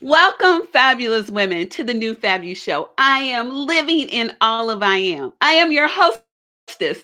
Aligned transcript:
Welcome, 0.00 0.68
fabulous 0.68 1.28
women, 1.28 1.68
to 1.70 1.82
the 1.82 1.92
new 1.92 2.14
Fab 2.14 2.44
You 2.44 2.54
Show. 2.54 2.90
I 2.98 3.18
am 3.18 3.50
living 3.66 4.08
in 4.08 4.32
all 4.40 4.70
of 4.70 4.80
I 4.80 4.98
am. 4.98 5.32
I 5.40 5.54
am 5.54 5.72
your 5.72 5.88
hostess, 5.88 6.22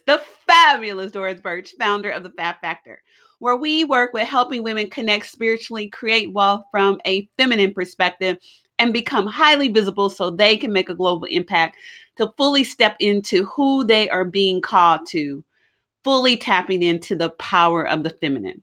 the 0.06 0.22
fabulous 0.46 1.10
Doris 1.10 1.40
Birch, 1.40 1.74
founder 1.76 2.10
of 2.10 2.22
the 2.22 2.30
Fab 2.30 2.60
Factor, 2.60 3.02
where 3.40 3.56
we 3.56 3.82
work 3.82 4.12
with 4.12 4.28
helping 4.28 4.62
women 4.62 4.88
connect 4.88 5.26
spiritually, 5.26 5.88
create 5.88 6.32
wealth 6.32 6.66
from 6.70 7.00
a 7.04 7.28
feminine 7.36 7.74
perspective, 7.74 8.38
and 8.78 8.92
become 8.92 9.26
highly 9.26 9.66
visible 9.66 10.08
so 10.08 10.30
they 10.30 10.56
can 10.56 10.72
make 10.72 10.88
a 10.88 10.94
global 10.94 11.24
impact 11.24 11.76
to 12.16 12.32
fully 12.36 12.62
step 12.62 12.94
into 13.00 13.44
who 13.46 13.82
they 13.82 14.08
are 14.08 14.24
being 14.24 14.60
called 14.60 15.04
to, 15.08 15.42
fully 16.04 16.36
tapping 16.36 16.84
into 16.84 17.16
the 17.16 17.30
power 17.30 17.88
of 17.88 18.04
the 18.04 18.10
feminine. 18.10 18.62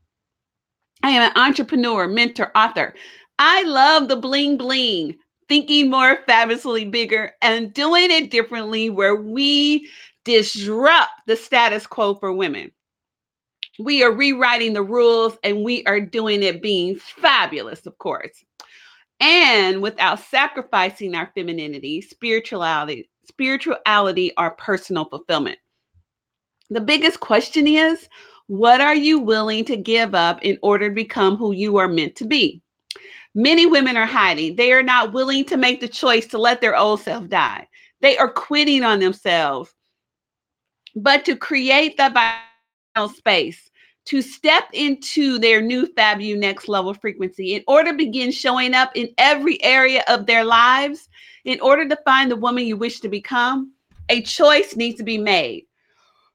I 1.03 1.09
am 1.09 1.23
an 1.23 1.35
entrepreneur, 1.35 2.07
mentor, 2.07 2.51
author. 2.55 2.93
I 3.43 3.63
love 3.63 4.07
the 4.07 4.17
bling 4.17 4.55
bling, 4.55 5.17
thinking 5.49 5.89
more 5.89 6.19
fabulously 6.27 6.85
bigger 6.85 7.31
and 7.41 7.73
doing 7.73 8.11
it 8.11 8.29
differently 8.29 8.91
where 8.91 9.15
we 9.15 9.89
disrupt 10.25 11.09
the 11.25 11.35
status 11.35 11.87
quo 11.87 12.13
for 12.13 12.31
women. 12.31 12.71
We 13.79 14.03
are 14.03 14.11
rewriting 14.11 14.73
the 14.73 14.83
rules 14.83 15.39
and 15.43 15.63
we 15.63 15.83
are 15.85 15.99
doing 15.99 16.43
it 16.43 16.61
being 16.61 16.97
fabulous, 16.99 17.87
of 17.87 17.97
course. 17.97 18.45
And 19.19 19.81
without 19.81 20.19
sacrificing 20.19 21.15
our 21.15 21.31
femininity, 21.33 22.01
spirituality, 22.01 23.09
spirituality, 23.27 24.37
our 24.37 24.51
personal 24.51 25.05
fulfillment. 25.05 25.57
The 26.69 26.81
biggest 26.81 27.21
question 27.21 27.65
is 27.65 28.07
what 28.45 28.81
are 28.81 28.93
you 28.93 29.17
willing 29.17 29.65
to 29.65 29.77
give 29.77 30.13
up 30.13 30.43
in 30.43 30.59
order 30.61 30.89
to 30.89 30.93
become 30.93 31.37
who 31.37 31.53
you 31.53 31.77
are 31.77 31.87
meant 31.87 32.15
to 32.17 32.25
be? 32.25 32.61
Many 33.33 33.65
women 33.65 33.95
are 33.95 34.05
hiding. 34.05 34.55
They 34.55 34.73
are 34.73 34.83
not 34.83 35.13
willing 35.13 35.45
to 35.45 35.57
make 35.57 35.79
the 35.79 35.87
choice 35.87 36.27
to 36.27 36.37
let 36.37 36.59
their 36.59 36.75
old 36.75 37.01
self 37.01 37.27
die. 37.29 37.67
They 38.01 38.17
are 38.17 38.29
quitting 38.29 38.83
on 38.83 38.99
themselves. 38.99 39.73
But 40.95 41.23
to 41.25 41.35
create 41.35 41.95
that 41.97 42.13
vital 42.13 43.09
space, 43.09 43.69
to 44.05 44.21
step 44.21 44.65
into 44.73 45.39
their 45.39 45.61
new 45.61 45.87
Fab 45.93 46.19
You 46.19 46.35
next 46.35 46.67
level 46.67 46.93
frequency 46.93 47.53
in 47.53 47.63
order 47.67 47.91
to 47.91 47.97
begin 47.97 48.31
showing 48.31 48.73
up 48.73 48.91
in 48.95 49.09
every 49.17 49.63
area 49.63 50.03
of 50.07 50.25
their 50.25 50.43
lives, 50.43 51.07
in 51.45 51.59
order 51.61 51.87
to 51.87 51.97
find 52.03 52.29
the 52.29 52.35
woman 52.35 52.65
you 52.65 52.75
wish 52.75 52.99
to 53.01 53.09
become, 53.09 53.71
a 54.09 54.21
choice 54.21 54.75
needs 54.75 54.97
to 54.97 55.03
be 55.03 55.17
made. 55.17 55.65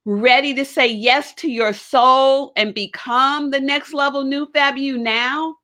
Ready 0.07 0.55
to 0.55 0.65
say 0.65 0.87
yes 0.87 1.35
to 1.35 1.51
your 1.51 1.73
soul 1.73 2.53
and 2.57 2.73
become 2.73 3.51
the 3.51 3.61
next 3.61 3.93
level 3.93 4.25
new 4.25 4.47
Fab 4.55 4.77
You 4.79 4.97
now? 4.97 5.57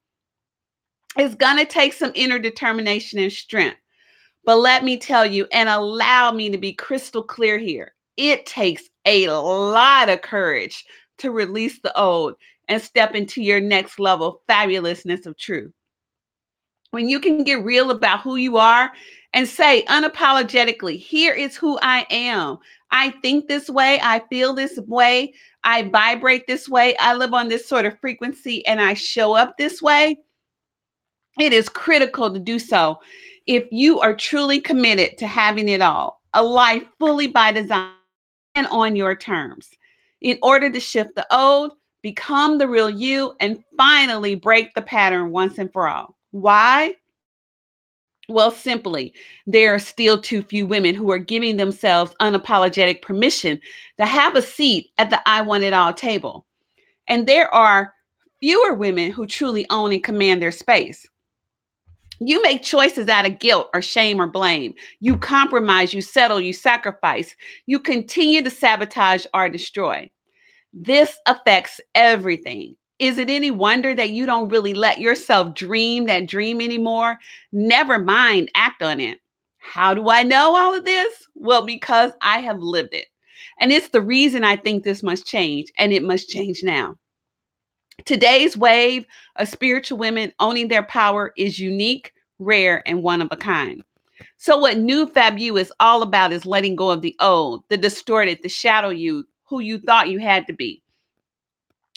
It's 1.16 1.34
going 1.34 1.58
to 1.58 1.66
take 1.66 1.92
some 1.92 2.12
inner 2.14 2.38
determination 2.38 3.18
and 3.18 3.32
strength. 3.32 3.76
But 4.44 4.56
let 4.56 4.82
me 4.82 4.96
tell 4.96 5.24
you, 5.24 5.46
and 5.52 5.68
allow 5.68 6.32
me 6.32 6.50
to 6.50 6.58
be 6.58 6.72
crystal 6.72 7.22
clear 7.22 7.58
here 7.58 7.94
it 8.16 8.46
takes 8.46 8.84
a 9.06 9.28
lot 9.28 10.08
of 10.08 10.22
courage 10.22 10.84
to 11.18 11.30
release 11.30 11.80
the 11.80 11.96
old 11.98 12.34
and 12.68 12.80
step 12.80 13.14
into 13.14 13.42
your 13.42 13.60
next 13.60 13.98
level 13.98 14.42
fabulousness 14.48 15.26
of 15.26 15.36
truth. 15.36 15.72
When 16.90 17.08
you 17.08 17.20
can 17.20 17.42
get 17.42 17.64
real 17.64 17.90
about 17.90 18.20
who 18.20 18.36
you 18.36 18.58
are 18.58 18.92
and 19.32 19.48
say 19.48 19.84
unapologetically, 19.88 20.98
here 20.98 21.32
is 21.32 21.56
who 21.56 21.78
I 21.80 22.06
am. 22.10 22.58
I 22.90 23.10
think 23.22 23.48
this 23.48 23.70
way, 23.70 23.98
I 24.02 24.22
feel 24.28 24.52
this 24.52 24.78
way, 24.86 25.32
I 25.64 25.84
vibrate 25.84 26.46
this 26.46 26.68
way, 26.68 26.94
I 26.98 27.14
live 27.14 27.32
on 27.32 27.48
this 27.48 27.66
sort 27.66 27.86
of 27.86 27.98
frequency, 27.98 28.64
and 28.66 28.80
I 28.80 28.92
show 28.92 29.32
up 29.32 29.56
this 29.56 29.80
way 29.80 30.18
it 31.38 31.52
is 31.52 31.68
critical 31.68 32.32
to 32.32 32.38
do 32.38 32.58
so 32.58 33.00
if 33.46 33.66
you 33.70 34.00
are 34.00 34.14
truly 34.14 34.60
committed 34.60 35.18
to 35.18 35.26
having 35.26 35.68
it 35.68 35.80
all, 35.80 36.20
a 36.34 36.42
life 36.42 36.84
fully 36.98 37.26
by 37.26 37.52
design 37.52 37.90
and 38.54 38.66
on 38.68 38.96
your 38.96 39.16
terms. 39.16 39.70
In 40.20 40.38
order 40.42 40.70
to 40.70 40.80
shift 40.80 41.14
the 41.16 41.26
old, 41.34 41.72
become 42.02 42.58
the 42.58 42.68
real 42.68 42.90
you, 42.90 43.34
and 43.40 43.62
finally 43.76 44.34
break 44.34 44.74
the 44.74 44.82
pattern 44.82 45.30
once 45.30 45.58
and 45.58 45.72
for 45.72 45.88
all. 45.88 46.16
Why? 46.30 46.94
Well, 48.28 48.52
simply, 48.52 49.12
there 49.46 49.74
are 49.74 49.80
still 49.80 50.20
too 50.20 50.42
few 50.42 50.66
women 50.66 50.94
who 50.94 51.10
are 51.10 51.18
giving 51.18 51.56
themselves 51.56 52.14
unapologetic 52.20 53.02
permission 53.02 53.60
to 53.98 54.06
have 54.06 54.36
a 54.36 54.42
seat 54.42 54.90
at 54.98 55.10
the 55.10 55.20
I 55.28 55.42
want 55.42 55.64
it 55.64 55.72
all 55.72 55.92
table. 55.92 56.46
And 57.08 57.26
there 57.26 57.52
are 57.52 57.92
fewer 58.40 58.74
women 58.74 59.10
who 59.10 59.26
truly 59.26 59.66
own 59.70 59.92
and 59.92 60.04
command 60.04 60.40
their 60.40 60.52
space. 60.52 61.06
You 62.26 62.42
make 62.42 62.62
choices 62.62 63.08
out 63.08 63.26
of 63.26 63.38
guilt 63.38 63.68
or 63.74 63.82
shame 63.82 64.20
or 64.20 64.26
blame. 64.26 64.74
You 65.00 65.16
compromise, 65.16 65.94
you 65.94 66.02
settle, 66.02 66.40
you 66.40 66.52
sacrifice. 66.52 67.34
You 67.66 67.78
continue 67.78 68.42
to 68.42 68.50
sabotage 68.50 69.26
or 69.34 69.48
destroy. 69.48 70.10
This 70.72 71.18
affects 71.26 71.80
everything. 71.94 72.76
Is 72.98 73.18
it 73.18 73.30
any 73.30 73.50
wonder 73.50 73.94
that 73.94 74.10
you 74.10 74.26
don't 74.26 74.48
really 74.48 74.74
let 74.74 75.00
yourself 75.00 75.54
dream 75.54 76.06
that 76.06 76.28
dream 76.28 76.60
anymore? 76.60 77.18
Never 77.50 77.98
mind, 77.98 78.50
act 78.54 78.82
on 78.82 79.00
it. 79.00 79.18
How 79.58 79.92
do 79.94 80.08
I 80.08 80.22
know 80.22 80.54
all 80.56 80.74
of 80.74 80.84
this? 80.84 81.26
Well, 81.34 81.66
because 81.66 82.12
I 82.20 82.38
have 82.40 82.60
lived 82.60 82.94
it. 82.94 83.06
And 83.58 83.72
it's 83.72 83.88
the 83.88 84.00
reason 84.00 84.44
I 84.44 84.56
think 84.56 84.84
this 84.84 85.02
must 85.02 85.26
change, 85.26 85.72
and 85.78 85.92
it 85.92 86.02
must 86.02 86.28
change 86.28 86.62
now. 86.62 86.96
Today's 88.04 88.56
wave 88.56 89.06
of 89.36 89.48
spiritual 89.48 89.98
women 89.98 90.32
owning 90.40 90.68
their 90.68 90.82
power 90.82 91.32
is 91.36 91.58
unique, 91.58 92.12
rare, 92.38 92.82
and 92.86 93.02
one 93.02 93.22
of 93.22 93.28
a 93.30 93.36
kind. 93.36 93.82
So, 94.38 94.58
what 94.58 94.78
New 94.78 95.06
Fab 95.06 95.38
You 95.38 95.56
is 95.56 95.72
all 95.80 96.02
about 96.02 96.32
is 96.32 96.46
letting 96.46 96.76
go 96.76 96.90
of 96.90 97.02
the 97.02 97.16
old, 97.20 97.64
the 97.68 97.76
distorted, 97.76 98.40
the 98.42 98.48
shadow 98.48 98.88
you, 98.88 99.26
who 99.44 99.60
you 99.60 99.78
thought 99.78 100.08
you 100.08 100.18
had 100.18 100.46
to 100.46 100.52
be. 100.52 100.82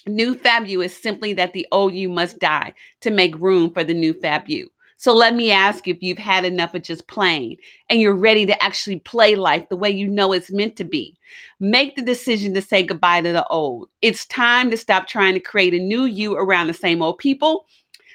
New 0.08 0.36
Fab 0.36 0.68
You 0.68 0.82
is 0.82 0.96
simply 0.96 1.34
that 1.34 1.54
the 1.54 1.68
old 1.72 1.94
you 1.94 2.10
must 2.10 2.40
die 2.40 2.74
to 3.02 3.10
make 3.10 3.36
room 3.40 3.72
for 3.72 3.84
the 3.84 3.94
new 3.94 4.14
Fab 4.14 4.48
You. 4.48 4.70
So 5.06 5.14
let 5.14 5.36
me 5.36 5.52
ask 5.52 5.86
you 5.86 5.94
if 5.94 6.02
you've 6.02 6.18
had 6.18 6.46
enough 6.46 6.74
of 6.74 6.82
just 6.82 7.06
playing 7.06 7.58
and 7.92 8.02
you're 8.02 8.16
ready 8.16 8.44
to 8.48 8.64
actually 8.64 8.98
play 9.02 9.36
life 9.36 9.70
the 9.70 9.76
way 9.76 9.92
you 9.92 10.08
know 10.08 10.34
it's 10.34 10.50
meant 10.50 10.76
to 10.78 10.84
be. 10.84 11.16
Make 11.60 11.96
the 11.96 12.02
decision 12.02 12.56
to 12.56 12.62
say 12.64 12.82
goodbye 12.82 13.22
to 13.22 13.32
the 13.32 13.46
old. 13.50 13.90
It's 14.02 14.26
time 14.26 14.72
to 14.72 14.78
stop 14.78 15.06
trying 15.06 15.36
to 15.36 15.40
create 15.40 15.76
a 15.76 15.80
new 15.80 16.06
you 16.06 16.36
around 16.36 16.66
the 16.66 16.74
same 16.74 17.04
old 17.04 17.20
people. 17.20 17.68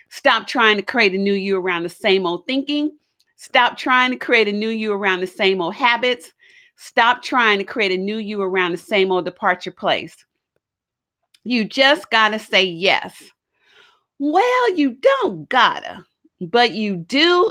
Stop 0.09 0.49
trying 0.49 0.79
to 0.79 0.83
create 0.83 1.15
a 1.15 1.17
new 1.17 1.35
you 1.35 1.57
around 1.57 1.85
the 1.85 1.89
same 1.89 2.27
old 2.27 2.45
thinking. 2.49 2.91
Stop 3.37 3.79
trying 3.79 4.11
to 4.11 4.17
create 4.17 4.49
a 4.49 4.53
new 4.53 4.71
you 4.71 4.93
around 4.93 5.21
the 5.21 5.29
same 5.29 5.63
old 5.63 5.77
habits. 5.77 6.33
Stop 6.75 7.23
trying 7.23 7.59
to 7.59 7.65
create 7.65 7.93
a 7.93 7.97
new 8.03 8.19
you 8.19 8.43
around 8.43 8.73
the 8.73 8.79
same 8.79 9.13
old 9.13 9.27
departure 9.27 9.71
place. 9.71 10.17
You 11.45 11.67
just 11.67 12.11
got 12.11 12.31
to 12.31 12.41
say 12.41 12.65
yes. 12.65 13.31
Well, 14.19 14.75
you 14.75 14.97
don't 15.01 15.49
gotta 15.49 16.05
but 16.41 16.73
you 16.73 16.97
do 16.97 17.51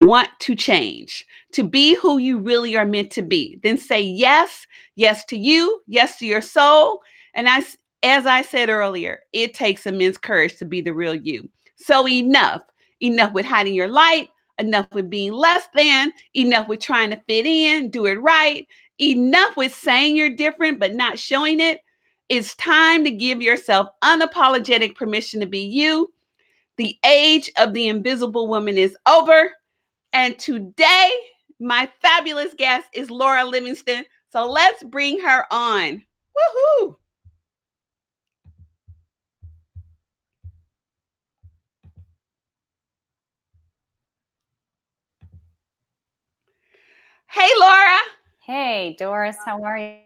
want 0.00 0.28
to 0.40 0.54
change, 0.54 1.24
to 1.52 1.62
be 1.62 1.94
who 1.94 2.18
you 2.18 2.38
really 2.38 2.76
are 2.76 2.86
meant 2.86 3.10
to 3.12 3.22
be. 3.22 3.58
Then 3.62 3.78
say 3.78 4.00
yes, 4.00 4.66
yes 4.94 5.24
to 5.26 5.36
you, 5.36 5.80
yes 5.86 6.18
to 6.18 6.26
your 6.26 6.40
soul. 6.40 7.02
And 7.34 7.48
as, 7.48 7.76
as 8.02 8.26
I 8.26 8.42
said 8.42 8.68
earlier, 8.68 9.20
it 9.32 9.54
takes 9.54 9.86
immense 9.86 10.18
courage 10.18 10.56
to 10.58 10.64
be 10.64 10.80
the 10.80 10.94
real 10.94 11.14
you. 11.14 11.48
So 11.76 12.08
enough, 12.08 12.62
enough 13.00 13.32
with 13.32 13.46
hiding 13.46 13.74
your 13.74 13.88
light, 13.88 14.30
enough 14.58 14.86
with 14.92 15.10
being 15.10 15.32
less 15.32 15.64
than, 15.74 16.12
enough 16.34 16.68
with 16.68 16.80
trying 16.80 17.10
to 17.10 17.20
fit 17.28 17.46
in, 17.46 17.90
do 17.90 18.06
it 18.06 18.14
right, 18.14 18.66
enough 18.98 19.56
with 19.56 19.74
saying 19.74 20.16
you're 20.16 20.30
different 20.30 20.78
but 20.78 20.94
not 20.94 21.18
showing 21.18 21.60
it. 21.60 21.80
It's 22.28 22.54
time 22.56 23.04
to 23.04 23.10
give 23.10 23.40
yourself 23.40 23.88
unapologetic 24.02 24.96
permission 24.96 25.40
to 25.40 25.46
be 25.46 25.60
you 25.60 26.12
the 26.76 26.98
age 27.04 27.50
of 27.58 27.72
the 27.72 27.88
invisible 27.88 28.48
woman 28.48 28.78
is 28.78 28.96
over. 29.06 29.52
And 30.12 30.38
today, 30.38 31.10
my 31.60 31.88
fabulous 32.00 32.54
guest 32.54 32.88
is 32.92 33.10
Laura 33.10 33.44
Livingston. 33.44 34.04
So 34.30 34.50
let's 34.50 34.82
bring 34.82 35.20
her 35.20 35.44
on. 35.50 36.02
Woohoo! 36.36 36.96
Hey, 47.28 47.50
Laura. 47.58 47.98
Hey, 48.40 48.96
Doris, 48.98 49.36
how 49.44 49.62
are 49.62 49.78
you? 49.78 49.96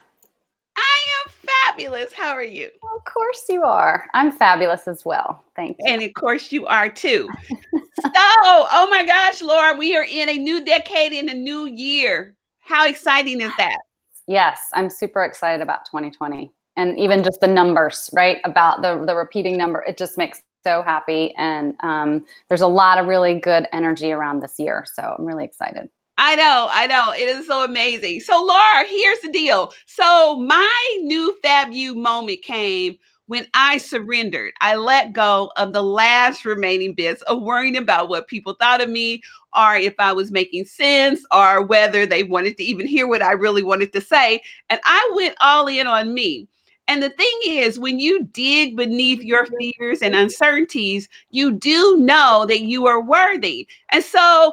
Fabulous. 1.65 2.13
How 2.13 2.33
are 2.33 2.43
you? 2.43 2.71
Well, 2.83 2.97
of 2.97 3.05
course 3.05 3.45
you 3.49 3.63
are. 3.63 4.07
I'm 4.15 4.33
fabulous 4.33 4.89
as 4.89 5.05
well. 5.05 5.45
Thank 5.57 5.77
you. 5.79 5.87
And 5.87 6.03
of 6.03 6.13
course 6.15 6.53
you 6.53 6.67
are 6.67 6.89
too. 6.89 7.29
so, 7.51 8.11
oh 8.15 8.89
my 8.91 9.05
gosh, 9.05 9.43
Laura, 9.43 9.77
we 9.77 9.97
are 9.97 10.05
in 10.05 10.29
a 10.29 10.39
new 10.39 10.65
decade 10.65 11.13
in 11.13 11.29
a 11.29 11.35
new 11.35 11.67
year. 11.67 12.35
How 12.61 12.87
exciting 12.87 13.41
is 13.41 13.53
that? 13.59 13.79
Yes, 14.27 14.61
I'm 14.75 14.91
super 14.91 15.25
excited 15.25 15.63
about 15.63 15.87
2020 15.87 16.53
and 16.77 16.99
even 16.99 17.23
just 17.25 17.41
the 17.41 17.49
numbers, 17.49 18.11
right? 18.13 18.39
About 18.45 18.83
the 18.83 19.05
the 19.05 19.15
repeating 19.15 19.57
number, 19.57 19.83
it 19.83 19.97
just 19.97 20.17
makes 20.17 20.43
so 20.63 20.83
happy. 20.83 21.35
And 21.37 21.75
um, 21.81 22.25
there's 22.49 22.61
a 22.61 22.67
lot 22.67 22.99
of 22.99 23.07
really 23.07 23.39
good 23.39 23.67
energy 23.73 24.13
around 24.13 24.41
this 24.41 24.59
year. 24.59 24.85
So 24.95 25.17
I'm 25.19 25.25
really 25.25 25.45
excited. 25.45 25.89
I 26.23 26.35
know, 26.35 26.69
I 26.71 26.87
know. 26.87 27.15
It 27.15 27.31
is 27.31 27.47
so 27.47 27.65
amazing. 27.65 28.21
So, 28.21 28.45
Laura, 28.45 28.85
here's 28.87 29.21
the 29.21 29.33
deal. 29.33 29.73
So, 29.87 30.37
my 30.37 30.99
new 31.01 31.35
Fab 31.43 31.73
You 31.73 31.95
moment 31.95 32.43
came 32.43 32.99
when 33.25 33.47
I 33.55 33.79
surrendered. 33.79 34.53
I 34.61 34.75
let 34.75 35.15
go 35.15 35.51
of 35.57 35.73
the 35.73 35.83
last 35.83 36.45
remaining 36.45 36.93
bits 36.93 37.23
of 37.23 37.41
worrying 37.41 37.79
about 37.79 38.11
what 38.11 38.29
people 38.29 38.53
thought 38.53 38.83
of 38.83 38.91
me 38.91 39.23
or 39.57 39.77
if 39.77 39.95
I 39.99 40.13
was 40.13 40.31
making 40.31 40.67
sense 40.67 41.25
or 41.33 41.63
whether 41.63 42.05
they 42.05 42.23
wanted 42.23 42.59
to 42.59 42.65
even 42.65 42.87
hear 42.87 43.07
what 43.07 43.23
I 43.23 43.33
really 43.33 43.63
wanted 43.63 43.95
to 43.95 44.03
say. 44.03 44.43
And 44.69 44.79
I 44.85 45.13
went 45.17 45.37
all 45.41 45.69
in 45.69 45.87
on 45.87 46.13
me. 46.13 46.47
And 46.87 47.03
the 47.03 47.11
thing 47.11 47.41
is, 47.47 47.79
when 47.79 47.99
you 47.99 48.25
dig 48.25 48.77
beneath 48.77 49.23
your 49.23 49.47
fears 49.47 50.03
and 50.03 50.15
uncertainties, 50.15 51.09
you 51.31 51.53
do 51.53 51.97
know 51.97 52.45
that 52.47 52.61
you 52.61 52.87
are 52.89 53.01
worthy. 53.01 53.69
And 53.91 54.05
so, 54.05 54.53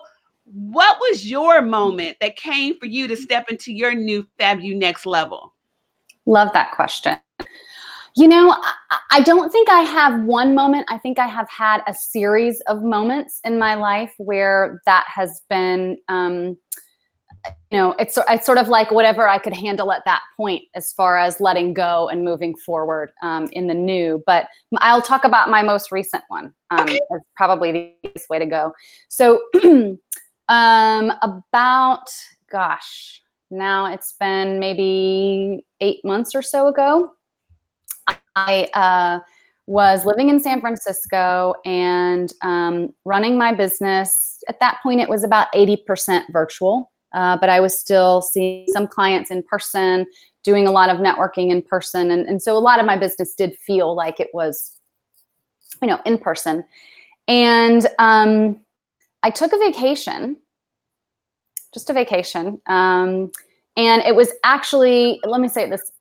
what 0.52 0.98
was 1.00 1.30
your 1.30 1.62
moment 1.62 2.18
that 2.22 2.36
came 2.36 2.80
for 2.80 2.86
you 2.86 3.08
to 3.08 3.16
step 3.16 3.50
into 3.50 3.74
your 3.74 3.94
new 3.94 4.26
Fab 4.38 4.62
You 4.62 4.76
next 4.76 5.06
level? 5.06 5.54
Love 6.26 6.50
that 6.54 6.72
question. 6.72 7.18
You 8.16 8.28
know, 8.28 8.52
I, 8.52 8.98
I 9.12 9.22
don't 9.22 9.52
think 9.52 9.70
I 9.70 9.82
have 9.82 10.24
one 10.24 10.56
moment. 10.56 10.88
I 10.90 10.98
think 10.98 11.20
I 11.20 11.28
have 11.28 11.48
had 11.50 11.82
a 11.86 11.94
series 11.94 12.62
of 12.62 12.82
moments 12.82 13.40
in 13.44 13.60
my 13.60 13.76
life 13.76 14.14
where 14.18 14.82
that 14.86 15.06
has 15.08 15.42
been 15.50 15.98
um, 16.10 16.58
you 17.72 17.78
know, 17.78 17.96
it's 18.00 18.18
it's 18.30 18.46
sort 18.46 18.58
of 18.58 18.70
like 18.70 18.92
whatever 18.92 19.28
I 19.28 19.38
could 19.38 19.54
handle 19.54 19.92
at 19.92 20.04
that 20.06 20.22
point 20.36 20.64
as 20.74 20.94
far 20.94 21.18
as 21.18 21.40
letting 21.40 21.74
go 21.74 22.08
and 22.10 22.24
moving 22.24 22.56
forward 22.56 23.12
um, 23.22 23.50
in 23.52 23.68
the 23.68 23.74
new. 23.74 24.24
But 24.26 24.48
I'll 24.78 25.02
talk 25.02 25.26
about 25.26 25.50
my 25.50 25.62
most 25.62 25.92
recent 25.92 26.24
one. 26.30 26.54
Um, 26.72 26.82
okay. 26.82 27.00
Is 27.12 27.22
probably 27.36 27.72
the 27.72 27.94
easiest 28.04 28.30
way 28.30 28.40
to 28.40 28.46
go. 28.46 28.74
So, 29.10 29.42
um, 30.50 31.14
about 31.22 32.10
gosh, 32.50 33.22
now 33.52 33.92
it's 33.92 34.14
been 34.14 34.60
maybe 34.60 35.66
eight 35.82 36.04
months 36.04 36.34
or 36.34 36.42
so 36.42 36.68
ago. 36.68 37.12
I 38.36 38.70
uh, 38.74 39.20
was 39.66 40.06
living 40.06 40.30
in 40.30 40.40
San 40.40 40.62
Francisco 40.62 41.56
and 41.66 42.32
um, 42.42 42.94
running 43.04 43.38
my 43.38 43.54
business. 43.54 44.44
At 44.48 44.60
that 44.60 44.80
point, 44.82 45.02
it 45.02 45.10
was 45.10 45.24
about 45.24 45.52
80% 45.54 46.24
virtual 46.32 46.92
uh, 47.14 47.38
but 47.38 47.50
I 47.50 47.60
was 47.60 47.78
still 47.78 48.22
seeing 48.22 48.68
some 48.70 48.88
clients 48.88 49.32
in 49.32 49.44
person, 49.44 50.06
doing 50.44 50.68
a 50.68 50.72
lot 50.72 50.90
of 50.90 50.98
networking 50.98 51.50
in 51.50 51.62
person. 51.62 52.12
And, 52.12 52.28
and 52.28 52.42
so 52.42 52.58
a 52.58 52.60
lot 52.60 52.80
of 52.80 52.86
my 52.86 52.98
business 52.98 53.34
did 53.34 53.58
feel 53.58 53.96
like 53.96 54.20
it 54.20 54.30
was, 54.34 54.74
you 55.82 55.88
know, 55.88 56.00
in 56.06 56.18
person. 56.18 56.64
And 57.28 57.88
um, 58.00 58.60
I 59.28 59.30
took 59.30 59.52
a 59.52 59.58
vacation, 59.58 60.38
just 61.74 61.90
a 61.90 61.94
vacation. 61.94 62.62
Um, 62.66 63.30
and 63.76 64.02
it 64.04 64.16
was 64.16 64.32
actually, 64.46 65.20
let 65.26 65.42
me 65.42 65.50
say 65.50 65.70
this, 65.70 65.92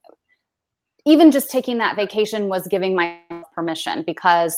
even 1.07 1.33
just 1.33 1.51
taking 1.51 1.79
that 1.79 1.97
vacation 1.97 2.47
was 2.47 2.69
giving 2.69 2.95
my 2.95 3.19
permission 3.53 4.05
because 4.07 4.57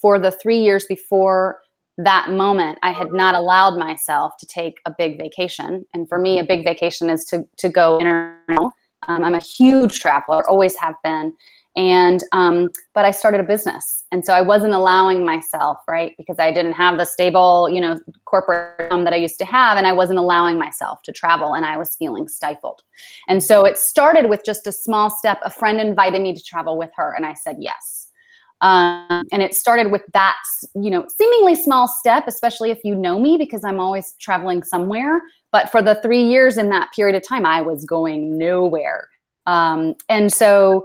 for 0.00 0.18
the 0.18 0.30
three 0.30 0.58
years 0.58 0.86
before 0.86 1.60
that 1.98 2.30
moment 2.30 2.78
i 2.82 2.92
had 2.92 3.12
not 3.12 3.34
allowed 3.34 3.76
myself 3.76 4.32
to 4.38 4.46
take 4.46 4.78
a 4.86 4.94
big 4.96 5.18
vacation 5.18 5.84
and 5.92 6.08
for 6.08 6.16
me 6.16 6.38
a 6.38 6.44
big 6.44 6.64
vacation 6.64 7.10
is 7.10 7.24
to 7.24 7.44
to 7.56 7.68
go 7.68 7.98
international 7.98 8.70
um, 9.08 9.24
i'm 9.24 9.34
a 9.34 9.40
huge 9.40 9.98
traveler 9.98 10.48
always 10.48 10.76
have 10.76 10.94
been 11.02 11.34
and 11.78 12.24
um, 12.32 12.68
but 12.92 13.04
i 13.04 13.10
started 13.10 13.40
a 13.40 13.44
business 13.44 14.04
and 14.10 14.24
so 14.24 14.34
i 14.34 14.42
wasn't 14.42 14.72
allowing 14.72 15.24
myself 15.24 15.78
right 15.88 16.12
because 16.18 16.38
i 16.38 16.52
didn't 16.52 16.72
have 16.72 16.98
the 16.98 17.04
stable 17.04 17.68
you 17.70 17.80
know 17.80 17.98
corporate 18.24 18.74
income 18.80 19.04
that 19.04 19.12
i 19.12 19.16
used 19.16 19.38
to 19.38 19.44
have 19.44 19.78
and 19.78 19.86
i 19.86 19.92
wasn't 19.92 20.18
allowing 20.18 20.58
myself 20.58 21.00
to 21.02 21.12
travel 21.12 21.54
and 21.54 21.64
i 21.64 21.76
was 21.76 21.94
feeling 21.96 22.26
stifled 22.26 22.82
and 23.28 23.42
so 23.42 23.64
it 23.64 23.78
started 23.78 24.28
with 24.28 24.42
just 24.44 24.66
a 24.66 24.72
small 24.72 25.08
step 25.08 25.38
a 25.44 25.50
friend 25.50 25.80
invited 25.80 26.20
me 26.20 26.34
to 26.34 26.42
travel 26.42 26.76
with 26.76 26.90
her 26.96 27.14
and 27.16 27.24
i 27.24 27.32
said 27.32 27.56
yes 27.60 28.08
um, 28.60 29.24
and 29.30 29.40
it 29.40 29.54
started 29.54 29.92
with 29.92 30.02
that, 30.14 30.36
you 30.74 30.90
know, 30.90 31.06
seemingly 31.16 31.54
small 31.54 31.86
step, 31.86 32.24
especially 32.26 32.72
if 32.72 32.80
you 32.82 32.96
know 32.96 33.16
me, 33.16 33.36
because 33.36 33.62
I'm 33.62 33.78
always 33.78 34.14
traveling 34.18 34.64
somewhere. 34.64 35.22
But 35.52 35.70
for 35.70 35.80
the 35.80 35.94
three 36.02 36.24
years 36.24 36.58
in 36.58 36.68
that 36.70 36.92
period 36.92 37.14
of 37.14 37.24
time, 37.24 37.46
I 37.46 37.62
was 37.62 37.84
going 37.84 38.36
nowhere. 38.36 39.08
Um, 39.46 39.94
and 40.08 40.32
so 40.32 40.84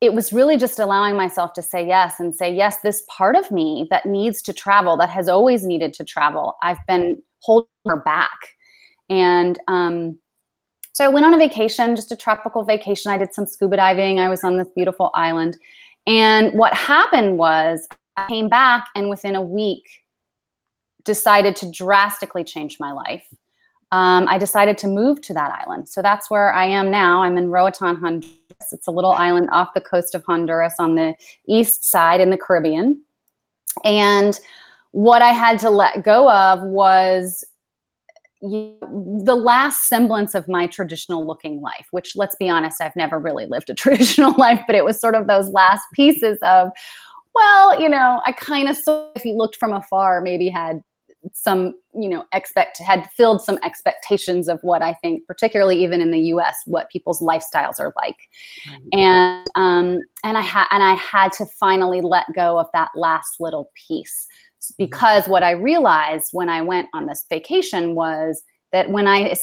it 0.00 0.14
was 0.14 0.32
really 0.32 0.56
just 0.56 0.78
allowing 0.78 1.14
myself 1.16 1.52
to 1.52 1.62
say 1.62 1.86
yes 1.86 2.20
and 2.20 2.34
say, 2.34 2.54
yes, 2.54 2.78
this 2.82 3.02
part 3.08 3.36
of 3.36 3.50
me 3.50 3.86
that 3.90 4.06
needs 4.06 4.40
to 4.42 4.52
travel, 4.52 4.96
that 4.96 5.10
has 5.10 5.28
always 5.28 5.64
needed 5.64 5.92
to 5.94 6.04
travel, 6.04 6.56
I've 6.62 6.84
been 6.86 7.22
holding 7.40 7.68
her 7.86 7.96
back. 7.96 8.38
And 9.10 9.58
um, 9.68 10.18
so 10.92 11.04
I 11.04 11.08
went 11.08 11.26
on 11.26 11.34
a 11.34 11.38
vacation, 11.38 11.96
just 11.96 12.12
a 12.12 12.16
tropical 12.16 12.64
vacation. 12.64 13.10
I 13.10 13.18
did 13.18 13.34
some 13.34 13.46
scuba 13.46 13.76
diving. 13.76 14.18
I 14.20 14.28
was 14.28 14.42
on 14.42 14.56
this 14.56 14.68
beautiful 14.74 15.10
island. 15.14 15.58
And 16.06 16.52
what 16.54 16.72
happened 16.74 17.36
was 17.36 17.86
I 18.16 18.26
came 18.28 18.48
back 18.48 18.86
and 18.94 19.10
within 19.10 19.34
a 19.34 19.42
week 19.42 19.84
decided 21.04 21.56
to 21.56 21.70
drastically 21.70 22.44
change 22.44 22.78
my 22.80 22.92
life. 22.92 23.26
Um, 23.92 24.28
I 24.28 24.38
decided 24.38 24.78
to 24.78 24.86
move 24.86 25.20
to 25.22 25.34
that 25.34 25.50
island. 25.62 25.88
So 25.88 26.00
that's 26.00 26.30
where 26.30 26.52
I 26.52 26.66
am 26.66 26.90
now. 26.90 27.22
I'm 27.22 27.36
in 27.36 27.50
Roatan, 27.50 27.96
Honduras. 27.96 28.39
It's 28.72 28.86
a 28.86 28.90
little 28.90 29.12
island 29.12 29.48
off 29.52 29.74
the 29.74 29.80
coast 29.80 30.14
of 30.14 30.24
Honduras 30.24 30.74
on 30.78 30.94
the 30.94 31.14
east 31.48 31.84
side 31.90 32.20
in 32.20 32.30
the 32.30 32.38
Caribbean. 32.38 33.02
And 33.84 34.38
what 34.92 35.22
I 35.22 35.30
had 35.30 35.58
to 35.60 35.70
let 35.70 36.04
go 36.04 36.30
of 36.30 36.62
was 36.62 37.44
the 38.42 39.38
last 39.38 39.86
semblance 39.88 40.34
of 40.34 40.48
my 40.48 40.66
traditional 40.66 41.26
looking 41.26 41.60
life, 41.60 41.86
which 41.90 42.16
let's 42.16 42.36
be 42.36 42.48
honest, 42.48 42.80
I've 42.80 42.96
never 42.96 43.18
really 43.18 43.46
lived 43.46 43.70
a 43.70 43.74
traditional 43.74 44.34
life, 44.36 44.62
but 44.66 44.76
it 44.76 44.84
was 44.84 45.00
sort 45.00 45.14
of 45.14 45.26
those 45.26 45.48
last 45.50 45.82
pieces 45.92 46.38
of, 46.42 46.70
well, 47.34 47.80
you 47.80 47.88
know, 47.88 48.20
I 48.26 48.32
kind 48.32 48.68
of 48.68 48.78
if 49.14 49.24
you 49.24 49.34
looked 49.34 49.56
from 49.56 49.72
afar, 49.72 50.20
maybe 50.20 50.48
had 50.48 50.82
some, 51.32 51.74
you 51.94 52.08
know, 52.08 52.24
expect 52.32 52.78
had 52.78 53.08
filled 53.10 53.42
some 53.42 53.58
expectations 53.62 54.48
of 54.48 54.60
what 54.62 54.82
I 54.82 54.94
think, 54.94 55.26
particularly 55.26 55.82
even 55.82 56.00
in 56.00 56.10
the 56.10 56.20
US, 56.34 56.56
what 56.66 56.90
people's 56.90 57.20
lifestyles 57.20 57.78
are 57.78 57.92
like. 57.96 58.16
Mm-hmm. 58.68 58.98
And 58.98 59.50
um, 59.54 60.00
and 60.24 60.38
I 60.38 60.42
had 60.42 60.66
and 60.70 60.82
I 60.82 60.94
had 60.94 61.32
to 61.32 61.46
finally 61.46 62.00
let 62.00 62.26
go 62.34 62.58
of 62.58 62.66
that 62.72 62.90
last 62.94 63.40
little 63.40 63.70
piece 63.74 64.26
because 64.78 65.26
what 65.26 65.42
I 65.42 65.52
realized 65.52 66.28
when 66.32 66.48
I 66.48 66.62
went 66.62 66.88
on 66.92 67.06
this 67.06 67.24
vacation 67.28 67.94
was 67.94 68.42
that 68.72 68.90
when 68.90 69.06
I 69.06 69.34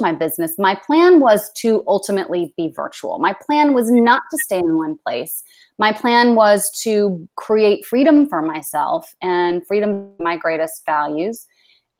my 0.00 0.12
business, 0.12 0.54
my 0.58 0.74
plan 0.74 1.20
was 1.20 1.50
to 1.54 1.82
ultimately 1.86 2.52
be 2.56 2.72
virtual. 2.74 3.18
My 3.18 3.34
plan 3.46 3.74
was 3.74 3.90
not 3.90 4.22
to 4.30 4.38
stay 4.38 4.58
in 4.58 4.76
one 4.76 4.98
place. 5.04 5.42
My 5.78 5.92
plan 5.92 6.34
was 6.34 6.70
to 6.82 7.28
create 7.36 7.86
freedom 7.86 8.28
for 8.28 8.42
myself 8.42 9.14
and 9.22 9.66
freedom 9.66 10.10
my 10.18 10.36
greatest 10.36 10.84
values. 10.86 11.46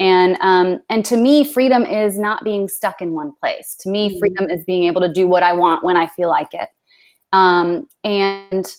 And 0.00 0.37
um, 0.40 0.80
and 0.90 1.04
to 1.07 1.16
me, 1.16 1.45
freedom 1.45 1.85
is 1.85 2.18
not 2.18 2.45
being 2.45 2.68
stuck 2.68 3.02
in 3.02 3.12
one 3.12 3.33
place. 3.40 3.76
To 3.80 3.90
me, 3.90 4.11
mm-hmm. 4.11 4.18
freedom 4.18 4.50
is 4.50 4.64
being 4.64 4.85
able 4.85 5.00
to 5.00 5.12
do 5.12 5.26
what 5.26 5.42
I 5.42 5.52
want 5.52 5.85
when 5.85 5.97
I 5.97 6.07
feel 6.09 6.28
like 6.28 6.54
it. 6.54 6.68
Um, 7.33 7.88
and 8.04 8.73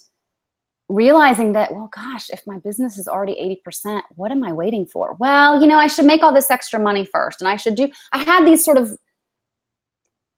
realizing 0.90 1.54
that, 1.54 1.72
well, 1.72 1.90
gosh, 1.94 2.30
if 2.32 2.46
my 2.48 2.58
business 2.58 2.98
is 2.98 3.08
already 3.08 3.60
80%, 3.66 4.02
what 4.16 4.32
am 4.32 4.44
I 4.44 4.52
waiting 4.52 4.88
for? 4.88 5.16
Well, 5.20 5.62
you 5.62 5.68
know, 5.68 5.78
I 5.78 5.88
should 5.88 6.06
make 6.06 6.24
all 6.24 6.34
this 6.34 6.50
extra 6.50 6.80
money 6.80 7.06
first. 7.06 7.42
And 7.42 7.48
I 7.48 7.56
should 7.56 7.76
do, 7.76 7.90
I 8.12 8.24
had 8.24 8.46
these 8.46 8.66
sort 8.66 8.78
of, 8.78 8.98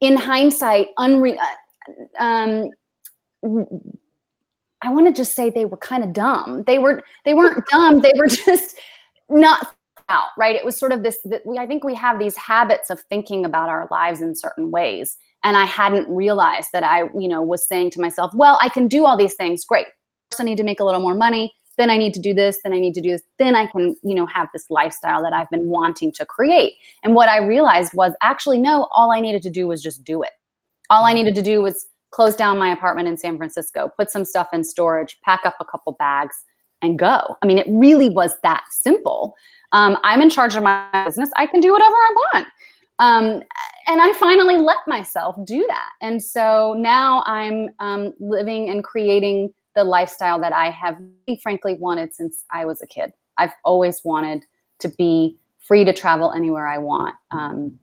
in 0.02 0.18
hindsight, 0.18 0.90
unre, 1.00 1.38
uh, 1.38 2.24
um, 2.24 2.70
I 4.84 4.92
want 4.92 5.08
to 5.08 5.14
just 5.14 5.36
say 5.36 5.50
they 5.50 5.66
were 5.66 5.78
kind 5.78 6.04
of 6.04 6.12
dumb. 6.12 6.64
They 6.68 6.80
were, 6.80 7.02
they 7.24 7.34
weren't 7.34 7.66
dumb. 7.72 8.02
They 8.02 8.14
were 8.16 8.28
just 8.28 8.78
not 9.30 9.74
out, 10.10 10.30
right? 10.38 10.56
It 10.56 10.66
was 10.66 10.78
sort 10.78 10.92
of 10.92 11.02
this, 11.04 11.20
that 11.26 11.46
we, 11.46 11.58
I 11.58 11.66
think 11.66 11.86
we 11.86 11.96
have 11.96 12.20
these 12.20 12.36
habits 12.36 12.90
of 12.90 13.00
thinking 13.10 13.46
about 13.46 13.70
our 13.70 13.88
lives 13.90 14.22
in 14.22 14.36
certain 14.36 14.70
ways. 14.70 15.18
And 15.44 15.56
I 15.56 15.66
hadn't 15.66 16.10
realized 16.10 16.70
that 16.74 16.84
I, 16.84 17.04
you 17.18 17.30
know, 17.30 17.42
was 17.42 17.66
saying 17.66 17.92
to 17.92 18.02
myself, 18.02 18.34
well, 18.34 18.60
I 18.62 18.68
can 18.68 18.90
do 18.90 19.06
all 19.06 19.16
these 19.16 19.36
things. 19.36 19.64
Great 19.64 19.88
I 20.40 20.44
need 20.44 20.58
to 20.58 20.64
make 20.64 20.80
a 20.80 20.84
little 20.84 21.02
more 21.02 21.16
money. 21.16 21.54
Then 21.78 21.90
I 21.90 21.98
need 21.98 22.14
to 22.14 22.20
do 22.20 22.34
this. 22.34 22.60
Then 22.64 22.74
I 22.74 22.80
need 22.80 22.94
to 22.96 23.02
do 23.02 23.12
this. 23.12 23.22
Then 23.40 23.56
I 23.56 23.68
can, 23.68 23.96
you 24.04 24.14
know, 24.16 24.26
have 24.28 24.50
this 24.54 24.66
lifestyle 24.70 25.24
that 25.24 25.34
I've 25.34 25.50
been 25.50 25.68
wanting 25.68 26.12
to 26.14 26.26
create. 26.26 26.74
And 27.04 27.16
what 27.16 27.30
I 27.30 27.38
realized 27.40 27.94
was 27.94 28.14
actually, 28.22 28.60
no, 28.60 28.88
all 28.92 29.12
I 29.12 29.20
needed 29.20 29.42
to 29.44 29.50
do 29.50 29.68
was 29.68 29.82
just 29.82 30.04
do 30.04 30.22
it. 30.22 30.32
All 30.90 31.06
I 31.06 31.14
needed 31.14 31.36
to 31.36 31.42
do 31.42 31.62
was 31.62 31.88
close 32.12 32.36
down 32.36 32.58
my 32.58 32.72
apartment 32.72 33.08
in 33.08 33.18
San 33.18 33.38
Francisco, 33.38 33.90
put 33.98 34.12
some 34.12 34.26
stuff 34.26 34.50
in 34.52 34.64
storage, 34.64 35.18
pack 35.24 35.42
up 35.46 35.56
a 35.60 35.66
couple 35.66 35.94
bags, 35.94 36.36
and 36.82 37.00
go. 37.00 37.38
I 37.42 37.46
mean, 37.46 37.58
it 37.58 37.68
really 37.70 38.10
was 38.10 38.34
that 38.44 38.64
simple. 38.70 39.36
Um, 39.72 39.98
I'm 40.04 40.22
in 40.22 40.30
charge 40.30 40.56
of 40.56 40.64
my 40.64 41.06
business. 41.06 41.30
I 41.38 41.46
can 41.46 41.62
do 41.62 41.72
whatever 41.72 41.96
I 41.96 42.16
want. 42.34 42.48
Um, 43.00 43.26
and 43.88 44.02
I 44.02 44.14
finally 44.20 44.58
let 44.58 44.78
myself 44.88 45.36
do 45.46 45.66
that. 45.68 45.90
And 46.02 46.22
so 46.22 46.76
now 46.78 47.24
I'm 47.26 47.70
um, 47.80 48.14
living 48.20 48.70
and 48.70 48.84
creating 48.84 49.54
the 49.76 49.84
lifestyle 49.84 50.40
that 50.40 50.54
I 50.54 50.70
have 50.70 50.98
frankly 51.42 51.76
wanted 51.76 52.14
since 52.14 52.44
I 52.52 52.66
was 52.66 52.82
a 52.82 52.88
kid. 52.88 53.14
I've 53.38 53.54
always 53.64 54.02
wanted 54.04 54.44
to 54.80 54.90
be 54.90 55.38
free 55.60 55.86
to 55.86 55.94
travel 55.94 56.32
anywhere 56.32 56.68
I 56.68 56.78
want. 56.78 57.16
Um, 57.32 57.80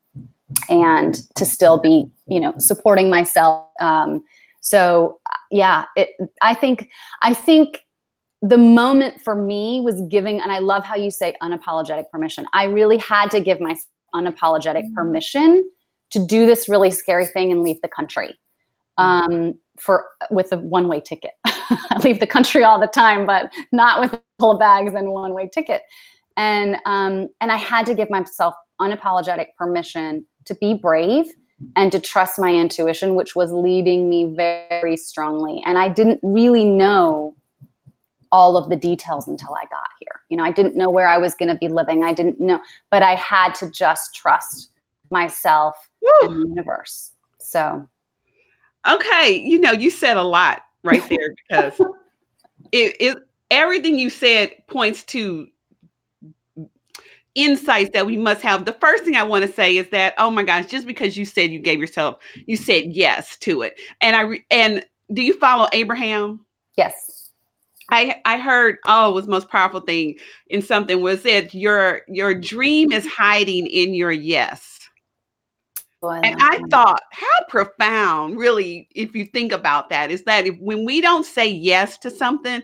and 0.69 1.15
to 1.37 1.45
still 1.45 1.79
be, 1.79 2.11
you 2.27 2.41
know, 2.41 2.55
supporting 2.59 3.11
myself. 3.11 3.69
Um, 3.81 4.25
so 4.61 5.21
yeah, 5.51 5.85
it, 5.97 6.11
I 6.43 6.55
think, 6.55 6.89
I 7.23 7.35
think 7.35 7.85
the 8.43 8.59
moment 8.59 9.21
for 9.21 9.35
me 9.35 9.81
was 9.81 10.01
giving, 10.03 10.41
and 10.41 10.53
I 10.53 10.59
love 10.59 10.85
how 10.85 10.95
you 10.95 11.11
say 11.11 11.35
unapologetic 11.43 12.11
permission. 12.11 12.47
I 12.53 12.65
really 12.65 12.99
had 12.99 13.31
to 13.33 13.41
give 13.41 13.61
myself 13.61 13.85
unapologetic 14.15 14.85
mm-hmm. 14.85 14.95
permission 14.95 15.71
to 16.11 16.25
do 16.25 16.47
this 16.47 16.69
really 16.69 16.91
scary 16.91 17.27
thing 17.27 17.53
and 17.53 17.63
leave 17.63 17.81
the 17.83 17.89
country 17.89 18.39
um, 18.97 19.55
for 19.79 20.07
with 20.31 20.53
a 20.53 20.59
one-way 20.59 21.01
ticket. 21.01 21.33
I 21.91 21.99
leave 22.03 22.21
the 22.21 22.27
country 22.27 22.65
all 22.65 22.81
the 22.81 22.87
time, 22.87 23.27
but 23.27 23.53
not 23.73 24.01
with 24.01 24.13
a 24.13 24.23
couple 24.39 24.53
of 24.53 24.59
bags 24.59 24.95
and 24.95 25.11
one-way 25.11 25.51
ticket. 25.53 25.83
And 26.37 26.77
um, 26.87 27.29
and 27.41 27.51
I 27.51 27.57
had 27.57 27.87
to 27.87 27.95
give 27.95 28.11
myself 28.11 28.55
unapologetic 28.81 29.49
permission 29.57 30.25
to 30.45 30.55
be 30.57 30.75
brave 30.75 31.27
and 31.77 31.91
to 31.91 31.99
trust 31.99 32.39
my 32.39 32.55
intuition, 32.55 33.15
which 33.17 33.35
was 33.35 33.53
leading 33.53 34.09
me 34.09 34.35
very 34.35 34.97
strongly. 34.97 35.63
And 35.67 35.77
I 35.77 35.89
didn't 35.89 36.21
really 36.23 36.65
know 36.65 37.35
all 38.31 38.57
of 38.57 38.69
the 38.69 38.77
details 38.77 39.27
until 39.27 39.55
I 39.55 39.63
got 39.63 39.89
here. 40.01 40.21
You 40.29 40.37
know, 40.37 40.45
I 40.45 40.53
didn't 40.53 40.77
know 40.77 40.91
where 40.91 41.09
I 41.09 41.19
was 41.19 41.35
going 41.35 41.49
to 41.49 41.57
be 41.57 41.69
living. 41.69 42.05
I 42.05 42.13
didn't 42.13 42.39
know, 42.41 42.61
but 42.91 43.03
I 43.03 43.15
had 43.15 43.55
to 43.57 43.71
just 43.71 44.15
trust 44.15 44.71
myself 45.11 45.75
Woo. 46.03 46.29
and 46.29 46.43
the 46.43 46.49
universe. 46.49 47.13
So, 47.41 47.89
okay, 48.87 49.33
you 49.33 49.59
know, 49.59 49.73
you 49.73 49.91
said 49.91 50.17
a 50.17 50.23
lot 50.23 50.63
right 50.85 51.07
there 51.09 51.35
because 51.49 51.81
it, 52.73 52.97
it 53.01 53.19
everything 53.51 53.99
you 53.99 54.11
said 54.11 54.53
points 54.67 55.05
to 55.05 55.49
insights 57.35 57.91
that 57.93 58.07
we 58.07 58.17
must 58.17 58.43
have. 58.43 58.65
The 58.65 58.73
first 58.75 59.05
thing 59.05 59.17
I 59.17 59.23
want 59.23 59.47
to 59.47 59.53
say 59.53 59.77
is 59.77 59.89
that 59.91 60.15
oh 60.19 60.31
my 60.31 60.43
gosh, 60.43 60.67
just 60.67 60.87
because 60.87 61.17
you 61.17 61.25
said 61.25 61.51
you 61.51 61.61
gave 61.61 61.81
yourself, 61.81 62.19
you 62.47 62.57
said 62.57 62.93
yes 62.93 63.37
to 63.39 63.63
it, 63.63 63.79
and 64.01 64.17
I 64.17 64.21
re- 64.23 64.45
and 64.51 64.85
do 65.13 65.23
you 65.23 65.39
follow 65.39 65.69
Abraham? 65.73 66.45
Yes. 66.77 67.31
I 67.91 68.21
I 68.25 68.39
heard 68.39 68.79
oh 68.87 69.11
it 69.11 69.15
was 69.15 69.27
most 69.27 69.49
powerful 69.49 69.81
thing 69.81 70.17
in 70.49 70.61
something 70.61 71.01
was 71.01 71.23
that 71.23 71.55
your 71.55 72.03
your 72.09 72.35
dream 72.35 72.93
is 72.93 73.07
hiding 73.07 73.67
in 73.67 73.95
your 73.95 74.13
yes. 74.13 74.78
And 76.03 76.37
I 76.41 76.61
thought 76.71 77.03
how 77.11 77.45
profound 77.49 78.39
really 78.39 78.89
if 78.95 79.15
you 79.15 79.27
think 79.27 79.53
about 79.53 79.89
that 79.91 80.11
is 80.11 80.23
that 80.25 80.47
if 80.47 80.57
when 80.59 80.85
we 80.85 81.01
don't 81.01 81.27
say 81.27 81.47
yes 81.47 81.99
to 81.99 82.11
something 82.11 82.63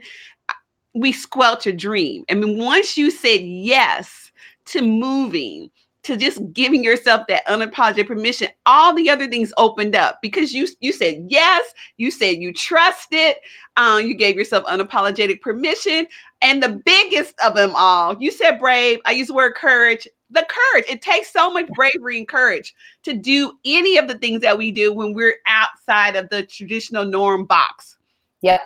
we 0.95 1.11
squelch 1.11 1.67
a 1.67 1.73
dream. 1.73 2.25
I 2.31 2.35
mean 2.35 2.59
once 2.59 2.97
you 2.97 3.11
said 3.11 3.41
yes 3.41 4.31
to 4.67 4.83
moving 4.83 5.71
to 6.05 6.17
just 6.19 6.41
giving 6.53 6.85
yourself 6.85 7.27
that 7.29 7.47
unapologetic 7.47 8.07
permission 8.07 8.49
all 8.67 8.95
the 8.95 9.11
other 9.11 9.27
things 9.27 9.53
opened 9.57 9.97
up 9.97 10.21
because 10.23 10.53
you 10.53 10.69
you 10.81 10.93
said 10.93 11.27
yes 11.29 11.73
you 11.97 12.11
said 12.11 12.37
you 12.37 12.53
trusted 12.53 13.35
um, 13.77 14.07
you 14.07 14.15
gave 14.15 14.37
yourself 14.37 14.65
unapologetic 14.67 15.41
permission 15.41 16.07
and 16.43 16.63
the 16.63 16.81
biggest 16.85 17.35
of 17.45 17.55
them 17.55 17.73
all 17.75 18.17
you 18.23 18.31
said 18.31 18.59
brave 18.59 19.01
i 19.07 19.13
use 19.13 19.29
the 19.29 19.35
word 19.35 19.55
courage 19.55 20.07
the 20.35 20.47
courage 20.49 20.85
it 20.89 21.01
takes 21.01 21.33
so 21.33 21.51
much 21.51 21.67
bravery 21.69 22.19
and 22.19 22.29
courage 22.29 22.75
to 23.03 23.15
do 23.15 23.53
any 23.65 23.97
of 23.97 24.09
the 24.09 24.19
things 24.19 24.41
that 24.41 24.57
we 24.57 24.71
do 24.71 24.93
when 24.93 25.15
we're 25.15 25.37
outside 25.47 26.17
of 26.17 26.29
the 26.31 26.45
traditional 26.45 27.05
norm 27.05 27.45
box 27.45 27.97
yeah 28.43 28.59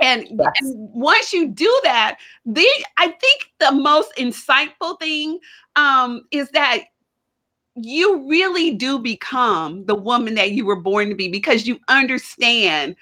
and, 0.00 0.28
yes. 0.30 0.52
and, 0.60 0.92
once 0.92 1.32
you 1.32 1.48
do 1.48 1.80
that, 1.82 2.18
the 2.46 2.66
I 2.98 3.08
think 3.08 3.50
the 3.58 3.72
most 3.72 4.12
insightful 4.16 4.98
thing 5.00 5.40
um, 5.76 6.24
is 6.30 6.48
that 6.50 6.84
you 7.74 8.28
really 8.28 8.72
do 8.72 8.98
become 8.98 9.84
the 9.86 9.94
woman 9.94 10.34
that 10.34 10.52
you 10.52 10.64
were 10.64 10.80
born 10.80 11.08
to 11.08 11.14
be 11.14 11.28
because 11.28 11.66
you 11.66 11.78
understand 11.88 12.96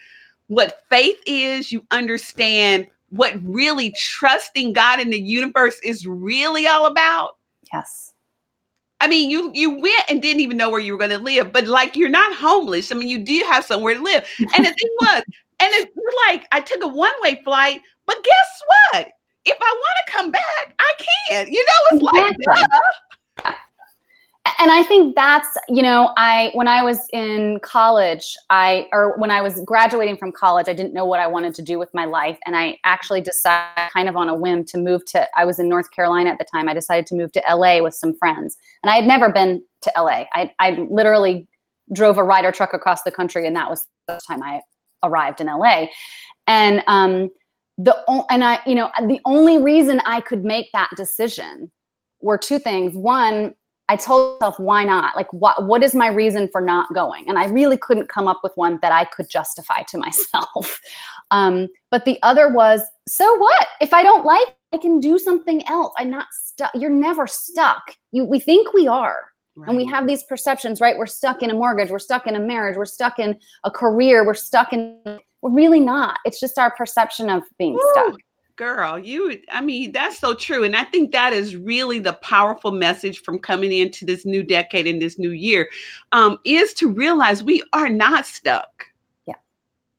what 0.49 0.83
faith 0.89 1.19
is, 1.27 1.73
you 1.73 1.85
understand 1.91 2.87
what 3.11 3.35
really 3.43 3.95
trusting 3.99 4.73
God 4.73 5.01
in 5.01 5.11
the 5.11 5.21
universe 5.21 5.79
is 5.83 6.07
really 6.07 6.67
all 6.67 6.87
about. 6.87 7.36
Yes. 7.73 8.13
I 9.01 9.09
mean, 9.09 9.31
you 9.31 9.51
you 9.55 9.71
went 9.71 10.05
and 10.09 10.23
didn't 10.23 10.41
even 10.41 10.57
know 10.57 10.71
where 10.71 10.81
you 10.81 10.93
were 10.93 10.99
going 10.99 11.11
to 11.11 11.19
live, 11.19 11.53
but 11.53 11.67
like 11.67 11.97
you're 11.97 12.09
not 12.09 12.35
homeless. 12.35 12.91
I 12.91 12.95
mean, 12.95 13.09
you 13.09 13.19
do 13.19 13.45
have 13.51 13.65
somewhere 13.65 13.95
to 13.95 14.03
live. 14.03 14.27
And 14.39 14.65
the 14.65 14.71
thing 14.71 14.91
was, 15.01 15.23
and 15.61 15.71
it's 15.75 15.93
like 16.29 16.47
I 16.53 16.61
took 16.61 16.83
a 16.83 16.89
one-way 16.89 17.43
flight, 17.45 17.83
but 18.07 18.17
guess 18.25 18.63
what? 18.93 19.09
If 19.45 19.57
I 19.61 19.75
want 19.75 20.07
to 20.07 20.13
come 20.13 20.31
back, 20.31 20.75
I 20.79 20.93
can. 21.29 21.53
You 21.53 21.65
know, 21.65 21.99
it's 21.99 22.03
like 22.03 23.57
and 24.59 24.71
I 24.71 24.83
think 24.83 25.15
that's, 25.15 25.49
you 25.69 25.83
know, 25.83 26.13
I 26.17 26.51
when 26.55 26.69
I 26.69 26.83
was 26.83 26.99
in 27.13 27.59
college, 27.61 28.37
I 28.51 28.87
or 28.93 29.17
when 29.19 29.31
I 29.31 29.41
was 29.41 29.61
graduating 29.65 30.17
from 30.17 30.33
college, 30.33 30.69
I 30.69 30.73
didn't 30.73 30.93
know 30.93 31.05
what 31.05 31.21
I 31.21 31.27
wanted 31.27 31.55
to 31.57 31.63
do 31.63 31.79
with 31.79 31.93
my 31.95 32.05
life. 32.05 32.39
And 32.47 32.57
I 32.57 32.79
actually 32.85 33.21
decided 33.21 33.91
kind 33.93 34.09
of 34.09 34.17
on 34.17 34.29
a 34.29 34.35
whim 34.35 34.65
to 34.67 34.79
move 34.79 35.05
to 35.07 35.27
I 35.37 35.45
was 35.45 35.59
in 35.59 35.69
North 35.69 35.91
Carolina 35.91 36.31
at 36.31 36.39
the 36.39 36.47
time. 36.53 36.69
I 36.69 36.75
decided 36.75 37.07
to 37.07 37.15
move 37.15 37.33
to 37.33 37.43
LA 37.49 37.83
with 37.83 37.95
some 37.95 38.15
friends. 38.15 38.57
And 38.83 38.91
I 38.91 38.97
had 38.97 39.07
never 39.07 39.31
been 39.31 39.63
to 39.83 39.93
LA. 39.97 40.25
I 40.33 40.53
I 40.59 40.87
literally 40.91 41.49
drove 41.93 42.19
a 42.19 42.25
Ryder 42.25 42.53
truck 42.53 42.73
across 42.73 43.03
the 43.03 43.13
country 43.13 43.47
and 43.47 43.55
that 43.57 43.71
was 43.71 43.87
the 44.09 44.21
time 44.27 44.43
I 44.43 44.61
arrived 45.03 45.41
in 45.41 45.47
LA. 45.47 45.87
And 46.47 46.83
um, 46.87 47.31
the 47.79 47.97
and 48.31 48.45
I, 48.45 48.61
you 48.67 48.75
know, 48.75 48.91
the 49.07 49.21
only 49.25 49.59
reason 49.59 50.01
I 50.05 50.21
could 50.21 50.45
make 50.45 50.71
that 50.73 50.91
decision 50.97 51.71
were 52.21 52.39
two 52.39 52.59
things. 52.59 52.95
One, 52.95 53.55
I 53.89 53.97
told 53.97 54.41
myself, 54.41 54.59
why 54.59 54.85
not? 54.85 55.15
Like, 55.15 55.33
what 55.33 55.67
what 55.67 55.83
is 55.83 55.95
my 55.95 56.09
reason 56.09 56.49
for 56.51 56.61
not 56.61 56.93
going? 56.95 57.29
And 57.29 57.39
I 57.39 57.47
really 57.47 57.77
couldn't 57.77 58.09
come 58.09 58.27
up 58.27 58.41
with 58.43 58.53
one 58.57 58.79
that 58.83 58.93
I 58.93 59.05
could 59.05 59.29
justify 59.29 59.83
to 59.83 59.99
myself. 60.07 60.81
Um, 61.31 61.69
but 61.91 62.05
the 62.05 62.19
other 62.23 62.49
was, 62.49 62.83
so 63.09 63.37
what? 63.37 63.67
If 63.81 63.93
I 63.93 64.03
don't 64.03 64.25
like, 64.25 64.57
I 64.73 64.79
can 64.79 65.01
do 65.01 65.19
something 65.19 65.67
else. 65.69 65.93
I'm 65.99 66.11
not 66.11 66.27
stuck. 66.33 66.73
You're 66.75 66.91
never 66.91 67.27
stuck. 67.27 67.95
You 68.13 68.25
we 68.25 68.41
think 68.41 68.73
we 68.73 68.89
are. 68.89 69.25
Right. 69.57 69.69
And 69.69 69.77
we 69.79 69.87
have 69.87 70.07
these 70.07 70.23
perceptions, 70.25 70.83
right? 70.83 70.99
We're 70.99 71.07
stuck 71.07 71.43
in 71.43 71.49
a 71.51 71.55
mortgage, 71.55 71.91
we're 71.91 71.99
stuck 71.99 72.27
in 72.27 72.37
a 72.37 72.41
marriage, 72.41 72.77
we're 72.77 72.85
stuck 72.85 73.19
in 73.19 73.39
a 73.65 73.71
career, 73.71 74.25
we're 74.27 74.35
stuck 74.35 74.75
in, 74.75 75.01
we're 75.41 75.51
really 75.51 75.81
not. 75.81 76.19
It's 76.27 76.39
just 76.39 76.59
our 76.59 76.71
perception 76.73 77.31
of 77.31 77.43
being 77.59 77.79
stuck. 77.93 78.17
Girl, 78.57 78.99
you, 78.99 79.39
I 79.53 79.61
mean, 79.61 79.93
that's 79.93 80.19
so 80.19 80.33
true. 80.33 80.65
And 80.65 80.75
I 80.75 80.85
think 80.85 81.13
that 81.13 81.35
is 81.35 81.57
really 81.57 81.99
the 81.99 82.15
powerful 82.15 82.71
message 82.71 83.21
from 83.23 83.39
coming 83.39 83.71
into 83.71 84.07
this 84.07 84.25
new 84.25 84.43
decade 84.43 84.87
and 84.87 85.01
this 85.01 85.19
new 85.19 85.33
year 85.33 85.69
um, 86.13 86.39
is 86.45 86.73
to 86.75 86.91
realize 86.91 87.43
we 87.45 87.63
are 87.75 87.91
not 87.91 88.25
stuck 88.25 88.87
Yeah. 89.27 89.35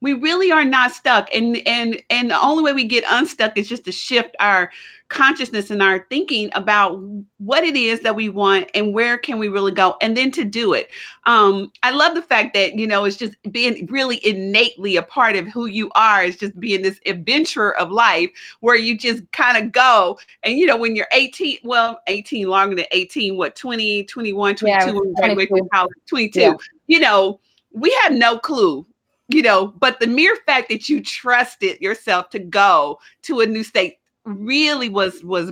we 0.02 0.14
really 0.14 0.52
are 0.52 0.66
not 0.66 0.92
stuck 0.92 1.30
and 1.36 1.58
and 1.68 2.02
and 2.10 2.32
the 2.32 2.42
only 2.42 2.64
way 2.64 2.74
we 2.74 2.86
get 2.86 3.04
unstuck 3.10 3.58
is 3.58 3.70
just 3.70 3.86
to 3.86 3.92
shift 3.92 4.36
our 4.40 4.72
consciousness 5.10 5.70
and 5.70 5.82
our 5.82 6.06
thinking 6.10 6.50
about 6.54 7.00
what 7.38 7.64
it 7.64 7.76
is 7.76 8.02
that 8.02 8.16
we 8.16 8.28
want 8.28 8.70
and 8.74 8.94
where 8.94 9.18
can 9.18 9.40
we 9.40 9.48
really 9.48 9.72
go 9.72 9.96
and 10.02 10.18
then 10.18 10.30
to 10.32 10.44
do 10.44 10.74
it 10.74 10.90
um 11.26 11.72
i 11.84 11.92
love 11.92 12.14
the 12.14 12.22
fact 12.22 12.54
that 12.54 12.76
you 12.76 12.86
know 12.86 13.06
it's 13.06 13.16
just 13.16 13.36
being 13.52 13.86
really 13.88 14.26
innately 14.28 14.98
a 14.98 15.02
part 15.02 15.38
of 15.38 15.48
who 15.48 15.66
you 15.66 15.90
are 15.96 16.24
is 16.24 16.36
just 16.36 16.60
being 16.60 16.82
this 16.82 17.00
adventurer 17.06 17.78
of 17.78 17.90
life 17.90 18.30
where 18.60 18.76
you 18.76 18.98
just 18.98 19.24
kind 19.32 19.64
of 19.64 19.72
go 19.72 20.20
and 20.44 20.58
you 20.58 20.66
know 20.66 20.76
when 20.76 20.96
you're 20.96 21.08
18 21.14 21.60
well 21.64 22.00
18 22.08 22.48
longer 22.48 22.76
than 22.76 22.86
18 22.92 23.38
what 23.38 23.56
20 23.56 24.04
21 24.06 24.56
22 24.56 24.68
yeah, 24.68 24.92
when 24.92 25.48
22. 25.48 25.70
college 25.72 25.94
22 26.08 26.40
yeah. 26.40 26.54
you 26.88 27.00
know 27.00 27.40
we 27.72 27.98
have 28.04 28.12
no 28.12 28.38
clue 28.38 28.86
you 29.30 29.42
know, 29.42 29.68
but 29.68 30.00
the 30.00 30.08
mere 30.08 30.38
fact 30.46 30.70
that 30.70 30.88
you 30.88 31.04
trusted 31.04 31.82
yourself 31.82 32.30
to 32.30 32.40
go 32.40 33.00
to 33.24 33.42
a 33.42 33.46
new 33.46 33.64
state 33.64 33.97
really 34.27 34.89
was 34.89 35.24
was 35.24 35.51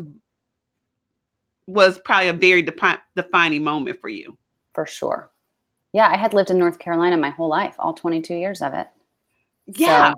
was 1.68 1.98
probably 2.00 2.28
a 2.28 2.34
very 2.34 2.64
depi- 2.64 3.00
defining 3.16 3.64
moment 3.64 4.00
for 4.00 4.10
you. 4.10 4.38
For 4.74 4.86
sure. 4.86 5.32
Yeah, 5.94 6.10
I 6.10 6.18
had 6.18 6.34
lived 6.34 6.52
in 6.52 6.60
North 6.60 6.78
Carolina 6.78 7.18
my 7.18 7.30
whole 7.30 7.48
life, 7.48 7.76
all 7.80 7.94
22 7.94 8.36
years 8.36 8.62
of 8.62 8.74
it. 8.74 8.88
Yeah. 9.68 10.12
So. 10.12 10.16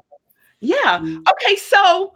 Yeah. 0.60 1.00
Mm. 1.00 1.24
Okay, 1.30 1.56
so 1.56 2.16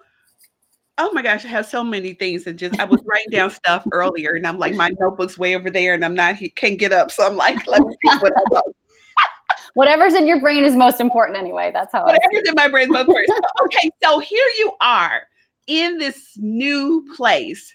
oh 0.98 1.12
my 1.14 1.22
gosh, 1.22 1.46
I 1.46 1.50
have 1.50 1.66
so 1.66 1.84
many 1.84 2.14
things 2.14 2.48
and 2.48 2.58
just 2.58 2.80
I 2.80 2.86
was 2.86 3.02
writing 3.06 3.30
down 3.32 3.52
stuff 3.66 3.86
earlier 3.92 4.32
and 4.32 4.46
I'm 4.46 4.58
like 4.58 4.74
my 4.76 4.92
notebook's 5.00 5.38
way 5.38 5.56
over 5.56 5.70
there 5.70 5.94
and 5.94 6.04
I'm 6.04 6.16
not 6.16 6.36
he 6.36 6.50
can't 6.50 6.80
get 6.80 6.92
up. 6.92 7.12
So 7.12 7.26
I'm 7.26 7.38
like, 7.38 7.66
let 7.68 7.82
me 7.82 7.96
see 8.04 8.18
what 8.18 8.34
I 8.36 8.62
whatever's 9.76 10.16
in 10.16 10.28
your 10.28 10.42
brain 10.42 10.64
is 10.64 10.76
most 10.76 11.00
important 11.00 11.38
anyway. 11.38 11.72
That's 11.72 11.92
how 11.94 12.06
whatever's 12.06 12.50
in 12.50 12.56
my 12.56 12.68
brain 12.68 12.86
is 12.86 12.90
most 12.90 13.08
important. 13.08 13.46
okay, 13.64 13.92
so 14.04 14.20
here 14.20 14.48
you 14.58 14.74
are 14.82 15.28
in 15.72 15.98
this 15.98 16.34
new 16.36 17.08
place. 17.16 17.74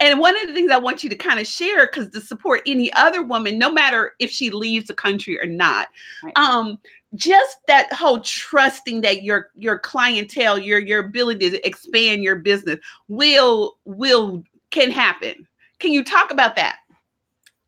And 0.00 0.20
one 0.20 0.40
of 0.40 0.46
the 0.46 0.54
things 0.54 0.70
I 0.70 0.78
want 0.78 1.02
you 1.02 1.10
to 1.10 1.16
kind 1.16 1.40
of 1.40 1.46
share, 1.46 1.86
because 1.86 2.10
to 2.10 2.20
support 2.20 2.60
any 2.66 2.92
other 2.92 3.22
woman, 3.22 3.58
no 3.58 3.72
matter 3.72 4.12
if 4.20 4.30
she 4.30 4.50
leaves 4.50 4.86
the 4.86 4.94
country 4.94 5.40
or 5.40 5.46
not, 5.46 5.88
right. 6.22 6.36
um, 6.36 6.78
just 7.14 7.58
that 7.66 7.90
whole 7.92 8.20
trusting 8.20 9.00
that 9.00 9.22
your 9.22 9.50
your 9.54 9.78
clientele 9.78 10.58
your 10.58 10.78
your 10.78 11.00
ability 11.00 11.50
to 11.50 11.66
expand 11.66 12.22
your 12.22 12.36
business 12.36 12.78
will 13.08 13.78
will 13.86 14.44
can 14.70 14.90
happen 14.90 15.48
can 15.78 15.90
you 15.90 16.04
talk 16.04 16.30
about 16.30 16.54
that 16.54 16.76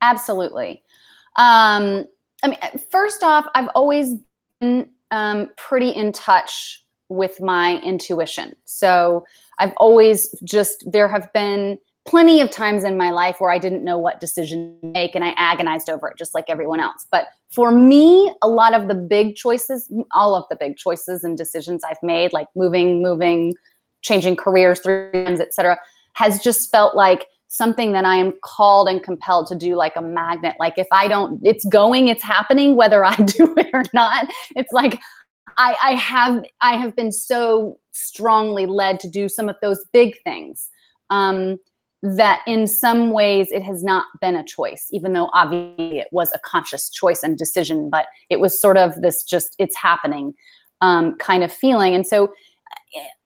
absolutely 0.03 0.83
um 1.37 2.05
i 2.43 2.49
mean 2.49 2.59
first 2.91 3.23
off 3.23 3.47
i've 3.55 3.71
always 3.75 4.17
been 4.61 4.87
um, 5.11 5.49
pretty 5.57 5.89
in 5.89 6.13
touch 6.13 6.85
with 7.09 7.41
my 7.41 7.81
intuition 7.81 8.55
so 8.67 9.25
i've 9.61 9.75
always 9.76 10.35
just 10.45 10.85
there 10.90 11.09
have 11.09 11.33
been 11.33 11.79
plenty 12.07 12.40
of 12.40 12.50
times 12.50 12.85
in 12.85 12.97
my 12.97 13.11
life 13.11 13.37
where 13.40 13.50
I 13.50 13.59
didn't 13.59 13.85
know 13.85 13.99
what 13.99 14.21
decision 14.21 14.79
to 14.81 14.87
make 14.88 15.14
and 15.14 15.23
I 15.23 15.31
agonized 15.37 15.90
over 15.90 16.09
it 16.09 16.17
just 16.19 16.35
like 16.35 16.47
everyone 16.49 16.81
else. 16.81 17.07
But 17.11 17.26
for 17.50 17.71
me, 17.71 18.33
a 18.43 18.49
lot 18.49 18.75
of 18.75 18.88
the 18.88 18.95
big 18.95 19.37
choices, 19.37 19.93
all 20.12 20.35
of 20.35 20.45
the 20.49 20.57
big 20.57 20.76
choices 20.76 21.25
and 21.25 21.37
decisions 21.37 21.85
I've 21.85 22.02
made, 22.02 22.33
like 22.33 22.49
moving, 22.57 23.02
moving, 23.02 23.55
changing 24.02 24.37
careers, 24.37 24.81
three 24.81 25.11
times, 25.12 25.40
etc., 25.40 25.79
has 26.14 26.43
just 26.43 26.71
felt 26.71 26.97
like 26.97 27.26
something 27.49 27.93
that 27.93 28.05
I 28.05 28.17
am 28.17 28.33
called 28.43 28.88
and 28.88 29.02
compelled 29.02 29.49
to 29.49 29.55
do 29.55 29.75
like 29.75 29.97
a 29.97 30.02
magnet. 30.02 30.57
Like 30.59 30.79
if 30.79 30.87
I 30.93 31.09
don't, 31.09 31.40
it's 31.45 31.64
going, 31.67 32.09
it's 32.09 32.23
happening, 32.23 32.76
whether 32.76 33.05
I 33.05 33.14
do 33.17 33.55
it 33.57 33.69
or 33.73 33.85
not. 33.93 34.29
It's 34.57 34.73
like 34.73 35.00
I, 35.61 35.76
I 35.83 35.95
have 35.95 36.43
I 36.62 36.76
have 36.76 36.97
been 36.97 37.12
so 37.12 37.79
strongly 37.93 38.64
led 38.64 38.99
to 39.00 39.09
do 39.09 39.29
some 39.29 39.49
of 39.50 39.57
those 39.61 39.85
big 39.93 40.17
things. 40.25 40.69
Um, 41.11 41.59
that 42.02 42.40
in 42.47 42.67
some 42.67 43.11
ways 43.11 43.49
it 43.50 43.62
has 43.62 43.85
not 43.85 44.07
been 44.23 44.35
a 44.35 44.43
choice, 44.43 44.88
even 44.90 45.12
though 45.12 45.29
obviously 45.35 45.99
it 45.99 46.09
was 46.12 46.33
a 46.35 46.38
conscious 46.38 46.88
choice 46.88 47.23
and 47.23 47.37
decision, 47.37 47.90
but 47.90 48.07
it 48.31 48.40
was 48.40 48.59
sort 48.59 48.79
of 48.79 49.02
this 49.02 49.23
just 49.23 49.55
it's 49.59 49.76
happening 49.76 50.33
um, 50.81 51.14
kind 51.17 51.45
of 51.45 51.52
feeling. 51.52 51.95
And 51.95 52.07
so, 52.07 52.33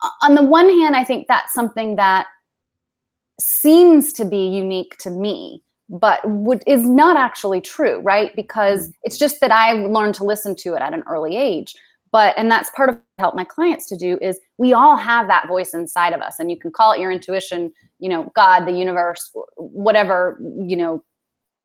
uh, 0.02 0.08
on 0.22 0.34
the 0.34 0.42
one 0.42 0.68
hand, 0.68 0.96
I 0.96 1.04
think 1.04 1.28
that's 1.28 1.54
something 1.54 1.94
that 1.96 2.26
seems 3.38 4.12
to 4.14 4.24
be 4.24 4.48
unique 4.48 4.96
to 4.98 5.10
me, 5.10 5.62
but 5.88 6.20
would, 6.28 6.64
is 6.66 6.82
not 6.82 7.16
actually 7.16 7.60
true, 7.60 8.00
right? 8.00 8.34
Because 8.34 8.88
mm. 8.88 8.92
it's 9.04 9.18
just 9.18 9.40
that 9.40 9.52
I 9.52 9.74
learned 9.74 10.16
to 10.16 10.24
listen 10.24 10.56
to 10.56 10.74
it 10.74 10.82
at 10.82 10.92
an 10.92 11.04
early 11.06 11.36
age 11.36 11.76
but 12.14 12.32
and 12.38 12.48
that's 12.48 12.70
part 12.70 12.88
of 12.88 13.00
help 13.18 13.34
my 13.34 13.42
clients 13.42 13.88
to 13.88 13.96
do 13.96 14.16
is 14.22 14.38
we 14.56 14.72
all 14.72 14.96
have 14.96 15.26
that 15.26 15.48
voice 15.48 15.74
inside 15.74 16.12
of 16.12 16.20
us 16.20 16.38
and 16.38 16.48
you 16.48 16.56
can 16.56 16.70
call 16.70 16.92
it 16.92 17.00
your 17.00 17.10
intuition 17.10 17.72
you 17.98 18.08
know 18.08 18.32
god 18.36 18.64
the 18.66 18.72
universe 18.72 19.32
whatever 19.56 20.38
you 20.64 20.76
know 20.76 21.02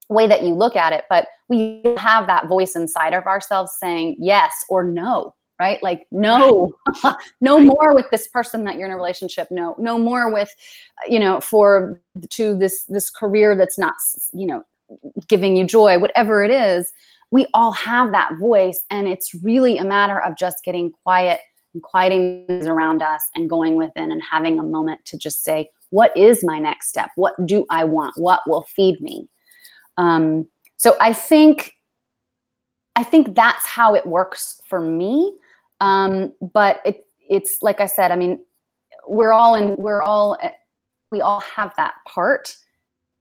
way 0.09 0.25
that 0.25 0.41
you 0.41 0.55
look 0.55 0.75
at 0.75 0.91
it 0.91 1.05
but 1.07 1.27
we 1.49 1.81
have 1.97 2.25
that 2.25 2.47
voice 2.47 2.75
inside 2.75 3.13
of 3.13 3.25
ourselves 3.25 3.71
saying 3.79 4.15
yes 4.19 4.51
or 4.67 4.83
no 4.83 5.33
right? 5.59 5.83
Like 5.83 6.07
no 6.09 6.73
no 7.41 7.59
more 7.59 7.93
with 7.93 8.09
this 8.11 8.29
person 8.29 8.63
that 8.63 8.77
you're 8.77 8.87
in 8.87 8.93
a 8.93 8.95
relationship 8.95 9.49
no 9.51 9.75
no 9.77 9.99
more 9.99 10.31
with 10.31 10.49
you 11.07 11.19
know 11.19 11.41
for 11.41 12.01
to 12.29 12.57
this 12.57 12.85
this 12.85 13.09
career 13.09 13.55
that's 13.57 13.77
not 13.77 13.95
you 14.33 14.47
know 14.47 14.63
giving 15.27 15.57
you 15.57 15.65
joy 15.65 15.99
whatever 15.99 16.45
it 16.45 16.49
is 16.49 16.93
we 17.31 17.45
all 17.53 17.71
have 17.71 18.11
that 18.11 18.31
voice 18.39 18.83
and 18.89 19.07
it's 19.07 19.33
really 19.43 19.77
a 19.77 19.83
matter 19.83 20.19
of 20.21 20.37
just 20.37 20.57
getting 20.63 20.91
quiet 21.03 21.39
and 21.73 21.83
quieting 21.83 22.45
things 22.47 22.65
around 22.65 23.01
us 23.01 23.21
and 23.35 23.49
going 23.49 23.75
within 23.75 24.11
and 24.11 24.21
having 24.23 24.59
a 24.59 24.63
moment 24.63 25.03
to 25.05 25.17
just 25.17 25.43
say 25.43 25.69
what 25.91 26.15
is 26.15 26.43
my 26.43 26.59
next 26.59 26.89
step? 26.89 27.09
What 27.15 27.33
do 27.45 27.65
i 27.69 27.83
want? 27.83 28.17
What 28.17 28.41
will 28.47 28.63
feed 28.63 29.01
me? 29.01 29.27
Um, 29.97 30.47
so 30.77 30.95
i 31.01 31.13
think 31.13 31.73
i 32.95 33.03
think 33.03 33.35
that's 33.35 33.65
how 33.65 33.95
it 33.95 34.05
works 34.05 34.61
for 34.67 34.79
me. 34.81 35.33
Um, 35.81 36.33
but 36.53 36.81
it, 36.85 37.05
it's 37.29 37.57
like 37.61 37.79
i 37.79 37.85
said 37.85 38.11
i 38.11 38.15
mean 38.15 38.39
we're 39.07 39.33
all 39.33 39.55
in 39.55 39.75
we're 39.77 40.01
all 40.01 40.37
we 41.11 41.21
all 41.21 41.39
have 41.41 41.73
that 41.77 41.95
part. 42.07 42.55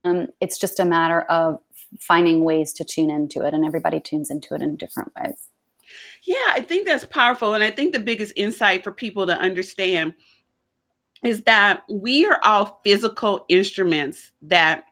Um, 0.03 0.27
it's 0.39 0.57
just 0.57 0.79
a 0.79 0.85
matter 0.85 1.21
of 1.23 1.59
finding 1.99 2.43
ways 2.43 2.73
to 2.73 2.83
tune 2.83 3.09
into 3.09 3.41
it 3.43 3.53
and 3.53 3.65
everybody 3.65 3.99
tunes 3.99 4.29
into 4.29 4.53
it 4.53 4.61
in 4.61 4.75
different 4.75 5.11
ways. 5.19 5.47
Yeah 6.23 6.35
i 6.49 6.61
think 6.61 6.85
that's 6.85 7.05
powerful 7.05 7.55
and 7.55 7.63
i 7.63 7.71
think 7.71 7.93
the 7.93 7.99
biggest 7.99 8.33
insight 8.35 8.83
for 8.83 8.91
people 8.91 9.25
to 9.25 9.33
understand 9.33 10.13
is 11.23 11.41
that 11.43 11.83
we 11.89 12.25
are 12.25 12.39
all 12.43 12.79
physical 12.83 13.45
instruments 13.49 14.31
that 14.43 14.83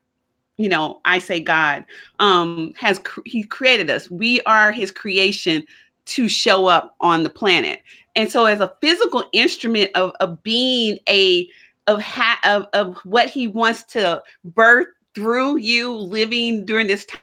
you 0.58 0.68
know 0.70 1.00
i 1.06 1.20
say 1.20 1.40
god 1.40 1.86
um 2.20 2.74
has 2.76 3.00
he 3.26 3.44
created 3.44 3.90
us. 3.90 4.10
We 4.10 4.42
are 4.42 4.72
his 4.72 4.92
creation 4.92 5.64
to 6.06 6.30
show 6.30 6.68
up 6.68 6.96
on 7.02 7.24
the 7.24 7.30
planet. 7.30 7.82
And 8.16 8.32
so 8.32 8.46
as 8.46 8.62
a 8.62 8.74
physical 8.82 9.26
instrument 9.34 9.92
of, 9.94 10.14
of 10.20 10.42
being 10.42 11.00
a 11.08 11.48
of, 11.86 12.02
ha- 12.02 12.40
of 12.44 12.66
of 12.74 12.98
what 13.06 13.30
he 13.30 13.48
wants 13.48 13.84
to 13.84 14.22
birth 14.44 14.88
through 15.18 15.58
you 15.58 15.92
living 15.92 16.64
during 16.64 16.86
this 16.86 17.04
time 17.06 17.20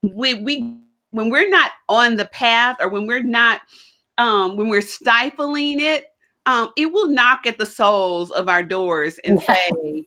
when 0.00 0.42
we 0.42 0.74
when 1.10 1.28
we're 1.28 1.50
not 1.50 1.72
on 1.90 2.16
the 2.16 2.24
path 2.24 2.78
or 2.80 2.88
when 2.88 3.06
we're 3.06 3.22
not 3.22 3.60
um 4.16 4.56
when 4.56 4.70
we're 4.70 4.80
stifling 4.80 5.80
it 5.80 6.06
um 6.46 6.70
it 6.78 6.90
will 6.90 7.08
knock 7.08 7.46
at 7.46 7.58
the 7.58 7.66
soles 7.66 8.30
of 8.30 8.48
our 8.48 8.62
doors 8.62 9.18
and 9.24 9.38
say 9.42 10.06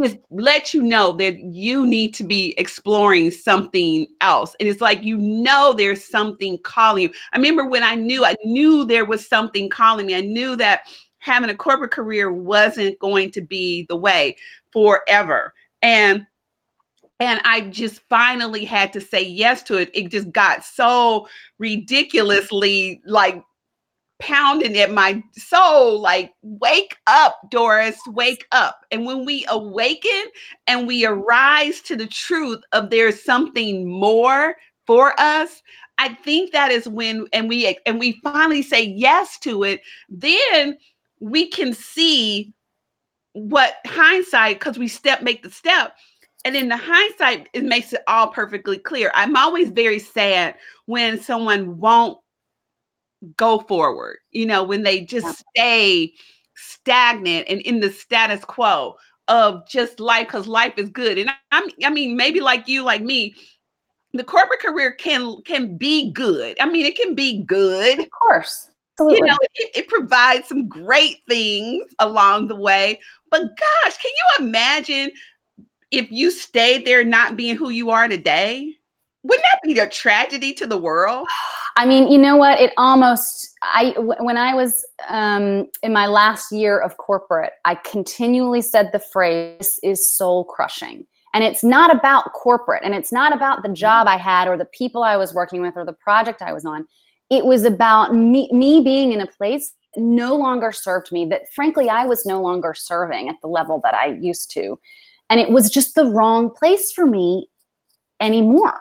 just 0.00 0.16
let 0.30 0.72
you 0.72 0.82
know 0.82 1.12
that 1.12 1.38
you 1.40 1.86
need 1.86 2.14
to 2.14 2.24
be 2.24 2.54
exploring 2.56 3.30
something 3.30 4.06
else. 4.22 4.56
And 4.60 4.68
it's 4.68 4.80
like 4.80 5.02
you 5.02 5.18
know 5.18 5.74
there's 5.76 6.04
something 6.04 6.58
calling 6.62 7.04
you. 7.04 7.10
I 7.32 7.36
remember 7.36 7.66
when 7.66 7.82
I 7.82 7.96
knew 7.96 8.24
I 8.24 8.34
knew 8.44 8.86
there 8.86 9.04
was 9.04 9.26
something 9.26 9.68
calling 9.68 10.06
me. 10.06 10.14
I 10.14 10.22
knew 10.22 10.56
that 10.56 10.88
having 11.18 11.50
a 11.50 11.54
corporate 11.54 11.90
career 11.90 12.32
wasn't 12.32 12.98
going 12.98 13.30
to 13.30 13.40
be 13.42 13.84
the 13.88 13.96
way 13.96 14.36
forever. 14.72 15.54
And 15.82 16.26
and 17.20 17.40
I 17.44 17.60
just 17.62 18.00
finally 18.08 18.64
had 18.64 18.94
to 18.94 19.00
say 19.00 19.22
yes 19.22 19.62
to 19.64 19.76
it. 19.76 19.90
It 19.92 20.10
just 20.10 20.32
got 20.32 20.64
so 20.64 21.28
ridiculously 21.58 23.02
like 23.04 23.42
pounding 24.20 24.76
at 24.78 24.92
my 24.92 25.22
soul 25.32 25.98
like 25.98 26.32
wake 26.42 26.94
up 27.06 27.40
doris 27.50 27.98
wake 28.08 28.46
up 28.52 28.84
and 28.90 29.06
when 29.06 29.24
we 29.24 29.46
awaken 29.48 30.24
and 30.66 30.86
we 30.86 31.06
arise 31.06 31.80
to 31.80 31.96
the 31.96 32.06
truth 32.06 32.60
of 32.72 32.90
there's 32.90 33.24
something 33.24 33.88
more 33.88 34.54
for 34.86 35.18
us 35.18 35.62
i 35.96 36.08
think 36.10 36.52
that 36.52 36.70
is 36.70 36.86
when 36.86 37.26
and 37.32 37.48
we 37.48 37.74
and 37.86 37.98
we 37.98 38.20
finally 38.22 38.62
say 38.62 38.84
yes 38.84 39.38
to 39.38 39.62
it 39.64 39.80
then 40.10 40.76
we 41.20 41.48
can 41.48 41.72
see 41.72 42.52
what 43.32 43.76
hindsight 43.86 44.58
because 44.58 44.78
we 44.78 44.88
step 44.88 45.22
make 45.22 45.42
the 45.42 45.50
step 45.50 45.96
and 46.44 46.56
in 46.56 46.68
the 46.68 46.76
hindsight 46.76 47.48
it 47.52 47.64
makes 47.64 47.92
it 47.92 48.02
all 48.06 48.28
perfectly 48.28 48.78
clear. 48.78 49.10
I'm 49.14 49.36
always 49.36 49.70
very 49.70 49.98
sad 49.98 50.56
when 50.86 51.20
someone 51.20 51.78
won't 51.78 52.18
go 53.36 53.60
forward 53.60 54.16
you 54.30 54.46
know 54.46 54.64
when 54.64 54.82
they 54.82 55.02
just 55.02 55.44
stay 55.54 56.14
stagnant 56.56 57.46
and 57.48 57.60
in 57.60 57.80
the 57.80 57.90
status 57.90 58.44
quo 58.46 58.96
of 59.28 59.66
just 59.68 60.00
life 60.00 60.26
because 60.26 60.46
life 60.46 60.74
is 60.76 60.88
good. 60.88 61.18
And 61.18 61.30
i'm 61.52 61.64
i 61.84 61.90
mean 61.90 62.16
maybe 62.16 62.40
like 62.40 62.66
you 62.66 62.82
like 62.82 63.02
me 63.02 63.34
the 64.12 64.24
corporate 64.24 64.60
career 64.60 64.92
can 64.92 65.40
can 65.42 65.76
be 65.76 66.10
good. 66.10 66.56
I 66.60 66.68
mean 66.68 66.86
it 66.86 66.96
can 66.96 67.14
be 67.14 67.42
good. 67.44 68.00
Of 68.00 68.10
course 68.10 68.69
Absolutely. 69.00 69.18
You 69.18 69.32
know, 69.32 69.38
it, 69.54 69.70
it, 69.74 69.88
provides 69.88 70.48
some 70.48 70.68
great 70.68 71.22
things 71.26 71.84
along 72.00 72.48
the 72.48 72.56
way. 72.56 73.00
But 73.30 73.42
gosh, 73.42 73.96
can 73.96 74.10
you 74.10 74.46
imagine 74.46 75.10
if 75.90 76.10
you 76.10 76.30
stayed 76.30 76.86
there 76.86 77.02
not 77.02 77.36
being 77.36 77.56
who 77.56 77.70
you 77.70 77.90
are 77.90 78.08
today? 78.08 78.74
Wouldn't 79.22 79.46
that 79.52 79.60
be 79.62 79.78
a 79.78 79.88
tragedy 79.88 80.52
to 80.54 80.66
the 80.66 80.78
world? 80.78 81.28
I 81.76 81.86
mean, 81.86 82.08
you 82.08 82.18
know 82.18 82.36
what? 82.36 82.60
It 82.60 82.72
almost 82.76 83.56
I 83.62 83.94
when 83.98 84.36
I 84.36 84.54
was 84.54 84.86
um, 85.08 85.68
in 85.82 85.92
my 85.92 86.06
last 86.06 86.52
year 86.52 86.78
of 86.78 86.96
corporate, 86.98 87.52
I 87.64 87.76
continually 87.76 88.62
said 88.62 88.90
the 88.92 88.98
phrase 88.98 89.78
is 89.82 90.14
soul 90.14 90.44
crushing. 90.44 91.06
And 91.32 91.44
it's 91.44 91.62
not 91.62 91.94
about 91.94 92.32
corporate 92.32 92.82
and 92.84 92.94
it's 92.94 93.12
not 93.12 93.32
about 93.32 93.62
the 93.62 93.68
job 93.68 94.08
I 94.08 94.16
had 94.16 94.48
or 94.48 94.56
the 94.56 94.64
people 94.64 95.04
I 95.04 95.16
was 95.16 95.32
working 95.32 95.62
with 95.62 95.76
or 95.76 95.84
the 95.84 95.92
project 95.92 96.42
I 96.42 96.52
was 96.52 96.64
on 96.64 96.86
it 97.30 97.46
was 97.46 97.64
about 97.64 98.14
me, 98.14 98.48
me 98.52 98.80
being 98.80 99.12
in 99.12 99.20
a 99.20 99.26
place 99.26 99.72
no 99.96 100.36
longer 100.36 100.72
served 100.72 101.10
me 101.10 101.24
that 101.26 101.52
frankly 101.54 101.88
I 101.88 102.04
was 102.04 102.26
no 102.26 102.40
longer 102.40 102.74
serving 102.74 103.28
at 103.28 103.36
the 103.40 103.48
level 103.48 103.80
that 103.82 103.94
I 103.94 104.18
used 104.20 104.50
to. 104.52 104.78
And 105.28 105.40
it 105.40 105.50
was 105.50 105.70
just 105.70 105.94
the 105.94 106.06
wrong 106.06 106.50
place 106.50 106.92
for 106.92 107.06
me 107.06 107.48
anymore. 108.20 108.78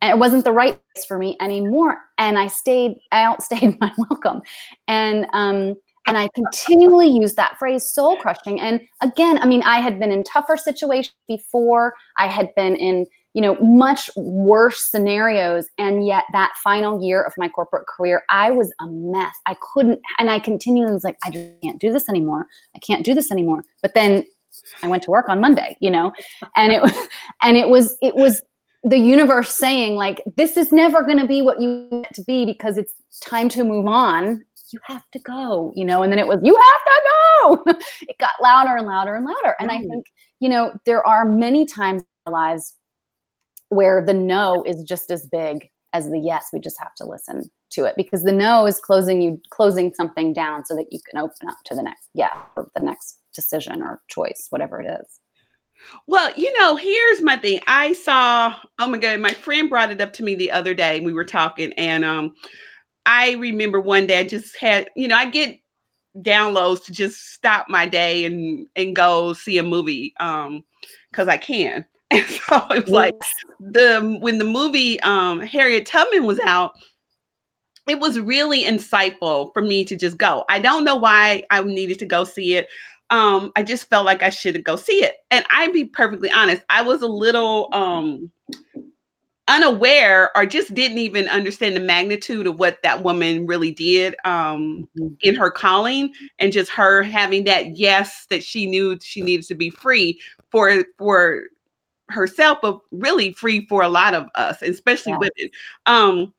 And 0.00 0.10
it 0.10 0.18
wasn't 0.18 0.44
the 0.44 0.52
right 0.52 0.78
place 0.94 1.04
for 1.06 1.16
me 1.16 1.36
anymore. 1.40 1.98
And 2.18 2.38
I 2.38 2.48
stayed, 2.48 2.96
I 3.12 3.22
outstayed 3.22 3.76
my 3.80 3.92
welcome. 3.96 4.42
And 4.88 5.26
um, 5.32 5.76
and 6.06 6.18
I 6.18 6.28
continually 6.34 7.08
use 7.08 7.34
that 7.34 7.58
phrase 7.58 7.88
soul 7.88 8.16
crushing. 8.16 8.60
And 8.60 8.80
again, 9.02 9.38
I 9.38 9.46
mean, 9.46 9.62
I 9.62 9.78
had 9.78 10.00
been 10.00 10.10
in 10.10 10.24
tougher 10.24 10.56
situations 10.56 11.14
before. 11.28 11.94
I 12.18 12.26
had 12.26 12.52
been 12.56 12.74
in 12.74 13.06
you 13.34 13.40
know 13.40 13.56
much 13.56 14.10
worse 14.16 14.90
scenarios. 14.90 15.66
And 15.78 16.06
yet 16.06 16.24
that 16.32 16.52
final 16.62 17.02
year 17.02 17.22
of 17.22 17.32
my 17.36 17.48
corporate 17.48 17.86
career 17.86 18.22
i 18.28 18.50
was 18.50 18.72
a 18.80 18.86
mess. 18.86 19.34
I 19.46 19.56
couldn't 19.60 20.00
and 20.18 20.30
i 20.30 20.38
continually 20.38 20.92
was 20.92 21.04
like 21.04 21.16
i 21.24 21.30
just 21.30 21.48
can't 21.62 21.80
do 21.80 21.92
this 21.92 22.08
anymore. 22.08 22.46
I 22.76 22.78
can't 22.78 23.04
do 23.04 23.14
this 23.14 23.30
anymore. 23.30 23.64
But 23.80 23.94
then 23.94 24.24
i 24.82 24.88
went 24.88 25.02
to 25.02 25.10
work 25.10 25.28
on 25.28 25.40
monday 25.40 25.76
you 25.80 25.90
know? 25.90 26.12
And 26.56 26.72
it 26.72 26.82
was 26.82 26.92
and 27.42 27.56
it 27.56 27.68
was 27.68 27.96
it 28.02 28.14
was 28.14 28.42
the 28.84 28.98
universe 28.98 29.50
saying 29.50 29.94
like 29.94 30.22
this 30.36 30.56
is 30.56 30.72
never 30.72 31.02
going 31.02 31.18
to 31.18 31.26
be 31.26 31.40
what 31.40 31.60
you 31.60 31.86
want 31.90 32.12
to 32.14 32.22
be 32.24 32.44
because 32.44 32.76
it's 32.76 32.94
time 33.20 33.48
to 33.50 33.62
move 33.62 33.86
on. 33.86 34.44
You 34.72 34.80
have 34.84 35.04
to 35.12 35.18
go 35.18 35.72
you 35.74 35.84
know? 35.84 36.02
And 36.02 36.12
then 36.12 36.18
it 36.18 36.26
was 36.26 36.40
you 36.42 36.54
have 36.54 36.84
to 36.84 37.00
go! 37.04 37.64
It 38.08 38.18
got 38.18 38.32
louder 38.40 38.76
and 38.76 38.86
louder 38.86 39.14
and 39.14 39.24
louder. 39.24 39.56
And 39.58 39.70
i 39.70 39.78
mm. 39.78 39.88
think 39.88 40.06
you 40.40 40.48
know 40.48 40.72
there 40.86 41.06
are 41.06 41.24
many 41.24 41.64
times 41.66 42.02
in 42.02 42.06
our 42.26 42.32
lives 42.32 42.74
where 43.72 44.04
the 44.04 44.14
no 44.14 44.62
is 44.64 44.82
just 44.82 45.10
as 45.10 45.26
big 45.26 45.68
as 45.92 46.08
the 46.10 46.18
yes 46.18 46.48
we 46.52 46.60
just 46.60 46.78
have 46.78 46.94
to 46.94 47.04
listen 47.04 47.50
to 47.70 47.84
it 47.84 47.94
because 47.96 48.22
the 48.22 48.32
no 48.32 48.66
is 48.66 48.78
closing 48.80 49.20
you 49.20 49.40
closing 49.50 49.92
something 49.94 50.32
down 50.32 50.64
so 50.64 50.74
that 50.76 50.92
you 50.92 51.00
can 51.08 51.18
open 51.18 51.48
up 51.48 51.58
to 51.64 51.74
the 51.74 51.82
next 51.82 52.08
yeah 52.14 52.42
or 52.56 52.68
the 52.74 52.82
next 52.82 53.18
decision 53.34 53.82
or 53.82 54.00
choice 54.08 54.46
whatever 54.50 54.80
it 54.80 55.00
is 55.00 55.20
well, 56.06 56.32
you 56.36 56.56
know, 56.60 56.76
here's 56.76 57.22
my 57.22 57.36
thing. 57.36 57.60
I 57.66 57.92
saw, 57.92 58.54
oh 58.78 58.86
my 58.86 58.98
God, 58.98 59.18
my 59.18 59.32
friend 59.32 59.68
brought 59.68 59.90
it 59.90 60.00
up 60.00 60.12
to 60.12 60.22
me 60.22 60.36
the 60.36 60.50
other 60.50 60.74
day. 60.74 61.00
We 61.00 61.12
were 61.12 61.24
talking, 61.24 61.72
and 61.72 62.04
um, 62.04 62.34
I 63.04 63.32
remember 63.32 63.80
one 63.80 64.06
day 64.06 64.20
I 64.20 64.24
just 64.24 64.56
had, 64.56 64.90
you 64.94 65.08
know, 65.08 65.16
I 65.16 65.28
get 65.28 65.58
downloads 66.18 66.84
to 66.84 66.92
just 66.92 67.32
stop 67.32 67.68
my 67.68 67.86
day 67.86 68.26
and 68.26 68.66
and 68.76 68.94
go 68.94 69.32
see 69.32 69.56
a 69.58 69.62
movie 69.62 70.14
um 70.20 70.62
because 71.10 71.28
I 71.28 71.36
can. 71.36 71.84
And 72.12 72.26
so 72.48 72.66
it 72.70 72.84
was 72.84 72.88
like 72.88 73.14
the 73.58 74.18
when 74.20 74.38
the 74.38 74.44
movie 74.44 75.00
um 75.00 75.40
Harriet 75.40 75.86
Tubman 75.86 76.24
was 76.24 76.38
out, 76.40 76.72
it 77.88 77.98
was 77.98 78.20
really 78.20 78.64
insightful 78.64 79.52
for 79.52 79.62
me 79.62 79.84
to 79.84 79.96
just 79.96 80.18
go. 80.18 80.44
I 80.48 80.60
don't 80.60 80.84
know 80.84 80.96
why 80.96 81.44
I 81.50 81.62
needed 81.62 81.98
to 82.00 82.06
go 82.06 82.24
see 82.24 82.54
it 82.56 82.68
um, 83.12 83.52
I 83.56 83.62
just 83.62 83.90
felt 83.90 84.06
like 84.06 84.22
I 84.22 84.30
should 84.30 84.64
go 84.64 84.74
see 84.74 85.04
it. 85.04 85.16
And 85.30 85.44
I'd 85.50 85.74
be 85.74 85.84
perfectly 85.84 86.30
honest, 86.30 86.62
I 86.70 86.80
was 86.80 87.02
a 87.02 87.06
little 87.06 87.68
um 87.72 88.32
unaware 89.48 90.30
or 90.34 90.46
just 90.46 90.72
didn't 90.72 90.98
even 90.98 91.28
understand 91.28 91.76
the 91.76 91.80
magnitude 91.80 92.46
of 92.46 92.58
what 92.58 92.78
that 92.82 93.02
woman 93.02 93.44
really 93.44 93.72
did 93.72 94.14
um 94.24 94.88
mm-hmm. 94.96 95.14
in 95.20 95.34
her 95.34 95.50
calling 95.50 96.12
and 96.38 96.52
just 96.52 96.70
her 96.70 97.02
having 97.02 97.42
that 97.42 97.76
yes 97.76 98.24
that 98.30 98.44
she 98.44 98.66
knew 98.66 98.96
she 99.02 99.20
needed 99.20 99.44
to 99.44 99.56
be 99.56 99.68
free 99.68 100.18
for 100.52 100.84
for 100.96 101.42
herself 102.12 102.58
but 102.62 102.78
really 102.90 103.32
free 103.32 103.66
for 103.66 103.82
a 103.82 103.88
lot 103.88 104.14
of 104.14 104.28
us 104.34 104.62
especially 104.62 105.12
yeah. 105.12 105.18
women 105.18 105.50
um 105.86 106.32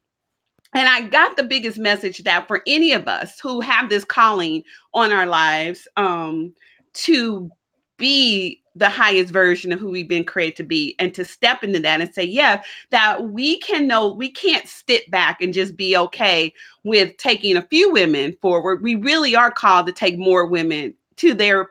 and 0.76 0.90
I 0.90 1.02
got 1.02 1.38
the 1.38 1.44
biggest 1.44 1.78
message 1.78 2.20
that 2.20 2.48
for 2.48 2.62
any 2.66 2.94
of 2.94 3.08
us 3.08 3.40
who 3.40 3.62
have 3.62 3.90
this 3.90 4.04
calling 4.04 4.64
on 4.94 5.12
our 5.12 5.26
lives 5.26 5.88
um, 5.98 6.54
to 6.94 7.52
be 7.98 8.62
the 8.76 8.90
highest 8.90 9.32
version 9.32 9.72
of 9.72 9.80
who 9.80 9.92
we've 9.92 10.08
been 10.08 10.24
created 10.24 10.56
to 10.56 10.64
be 10.64 10.96
and 10.98 11.14
to 11.14 11.24
step 11.24 11.64
into 11.64 11.80
that 11.80 12.02
and 12.02 12.12
say, 12.12 12.24
yeah, 12.24 12.64
that 12.90 13.30
we 13.30 13.60
can 13.60 13.88
know 13.88 14.12
we 14.12 14.32
can't 14.32 14.68
sit 14.68 15.10
back 15.12 15.42
and 15.42 15.54
just 15.54 15.78
be 15.78 15.96
okay 15.96 16.52
with 16.84 17.16
taking 17.18 17.56
a 17.56 17.68
few 17.68 17.92
women 17.92 18.36
forward. 18.42 18.82
We 18.82 18.96
really 18.96 19.36
are 19.36 19.52
called 19.52 19.86
to 19.88 19.94
take 19.94 20.18
more 20.18 20.48
women 20.48 20.96
to 21.18 21.36
their 21.36 21.70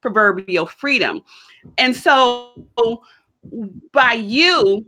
proverbial 0.00 0.66
freedom. 0.66 1.22
And 1.78 1.94
so 1.94 2.66
by 3.92 4.12
you 4.12 4.84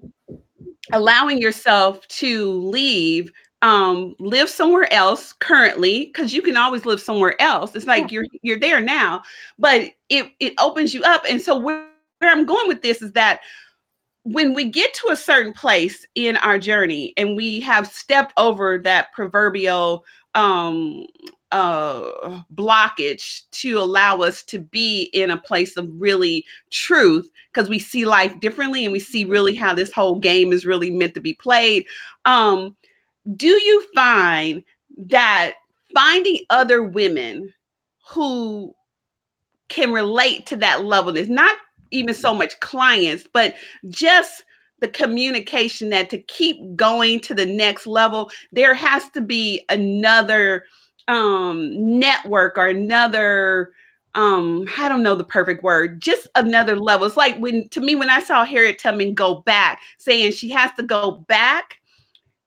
allowing 0.93 1.39
yourself 1.39 2.07
to 2.09 2.53
leave 2.53 3.33
um, 3.63 4.15
live 4.19 4.51
somewhere 4.51 4.93
else 4.93 5.33
currently 5.33 6.07
because 6.07 6.35
you 6.35 6.43
can 6.43 6.57
always 6.57 6.85
live 6.85 7.01
somewhere 7.01 7.41
else 7.41 7.75
it's 7.75 7.87
like 7.87 8.05
yeah. 8.05 8.09
you're 8.11 8.27
you're 8.43 8.61
there 8.61 8.81
now 8.81 9.23
but 9.59 9.91
it 10.11 10.31
it 10.39 10.53
opens 10.59 10.93
you 10.93 11.03
up 11.03 11.25
and 11.29 11.41
so 11.41 11.59
where, 11.59 11.87
where 12.19 12.31
i'm 12.31 12.45
going 12.45 12.69
with 12.69 12.83
this 12.83 13.01
is 13.01 13.13
that 13.13 13.41
when 14.25 14.53
we 14.53 14.65
get 14.65 14.93
to 14.95 15.09
a 15.09 15.17
certain 15.17 15.53
place 15.53 16.07
in 16.15 16.37
our 16.39 16.59
journey 16.59 17.15
and 17.17 17.37
we 17.37 17.61
have 17.61 17.87
stepped 17.87 18.35
over 18.37 18.79
that 18.79 19.13
proverbial 19.13 20.05
um 20.35 21.07
uh 21.55 22.41
blockage 22.57 23.43
to 23.53 23.79
allow 23.79 24.19
us 24.19 24.43
to 24.43 24.59
be 24.59 25.05
in 25.13 25.31
a 25.31 25.37
place 25.37 25.77
of 25.77 25.89
really 25.93 26.45
truth 26.71 27.31
because 27.53 27.69
we 27.69 27.79
see 27.79 28.05
life 28.05 28.39
differently 28.41 28.85
and 28.85 28.93
we 28.93 28.99
see 28.99 29.25
really 29.25 29.55
how 29.55 29.73
this 29.73 29.93
whole 29.93 30.19
game 30.19 30.53
is 30.53 30.67
really 30.67 30.91
meant 30.91 31.15
to 31.15 31.21
be 31.21 31.35
played. 31.35 31.87
Um 32.25 32.77
do 33.37 33.47
you 33.47 33.87
find 33.95 34.65
that 35.07 35.55
finding 35.95 36.41
other 36.51 36.83
women 36.83 37.55
who 38.09 38.75
can 39.69 39.93
relate 39.93 40.47
to 40.47 40.57
that 40.57 40.85
level 40.85 41.17
is 41.17 41.29
not 41.29 41.57
even 41.93 42.15
so 42.15 42.35
much 42.35 42.59
clients, 42.59 43.29
but 43.33 43.55
just 43.89 44.43
the 44.81 44.89
communication 44.89 45.89
that 45.91 46.11
to 46.11 46.19
keep 46.19 46.75
going 46.75 47.21
to 47.21 47.33
the 47.33 47.47
next 47.47 47.87
level, 47.87 48.29
there 48.51 48.75
has 48.75 49.09
to 49.11 49.21
be 49.21 49.65
another 49.69 50.65
um 51.09 51.99
network 51.99 52.57
or 52.57 52.69
another 52.69 53.73
um 54.15 54.67
i 54.79 54.89
don't 54.89 55.03
know 55.03 55.15
the 55.15 55.25
perfect 55.25 55.63
word 55.63 56.01
just 56.01 56.29
another 56.35 56.77
level 56.77 57.07
it's 57.07 57.17
like 57.17 57.37
when 57.39 57.69
to 57.69 57.81
me 57.81 57.95
when 57.95 58.09
i 58.09 58.21
saw 58.21 58.45
harriet 58.45 58.79
tubman 58.79 59.13
go 59.13 59.37
back 59.43 59.81
saying 59.99 60.33
she 60.33 60.49
has 60.49 60.71
to 60.77 60.83
go 60.83 61.13
back 61.29 61.79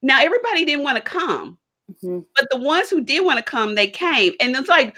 now 0.02 0.22
everybody 0.22 0.66
didn't 0.66 0.84
want 0.84 0.98
to 0.98 1.02
come. 1.02 1.58
Mm-hmm. 1.92 2.20
But 2.36 2.48
the 2.50 2.58
ones 2.58 2.90
who 2.90 3.02
did 3.02 3.24
want 3.24 3.38
to 3.38 3.44
come, 3.44 3.76
they 3.76 3.88
came. 3.88 4.34
And 4.40 4.56
it's 4.56 4.70
like 4.70 4.96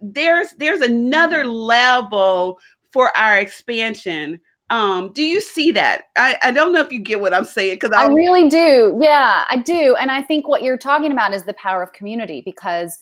there's 0.00 0.52
there's 0.58 0.80
another 0.80 1.44
level 1.44 2.58
for 2.92 3.16
our 3.16 3.38
expansion. 3.38 4.40
Um, 4.72 5.12
do 5.12 5.22
you 5.22 5.40
see 5.40 5.70
that? 5.72 6.04
I, 6.16 6.36
I 6.42 6.50
don't 6.50 6.72
know 6.72 6.80
if 6.80 6.90
you 6.90 6.98
get 6.98 7.20
what 7.20 7.34
I'm 7.34 7.44
saying 7.44 7.76
because 7.76 7.92
I 7.92 8.06
really 8.06 8.48
do. 8.48 8.98
Yeah, 9.00 9.44
I 9.48 9.58
do. 9.58 9.94
And 9.96 10.10
I 10.10 10.22
think 10.22 10.48
what 10.48 10.62
you're 10.62 10.78
talking 10.78 11.12
about 11.12 11.34
is 11.34 11.44
the 11.44 11.54
power 11.54 11.82
of 11.82 11.92
community 11.92 12.42
because 12.44 12.98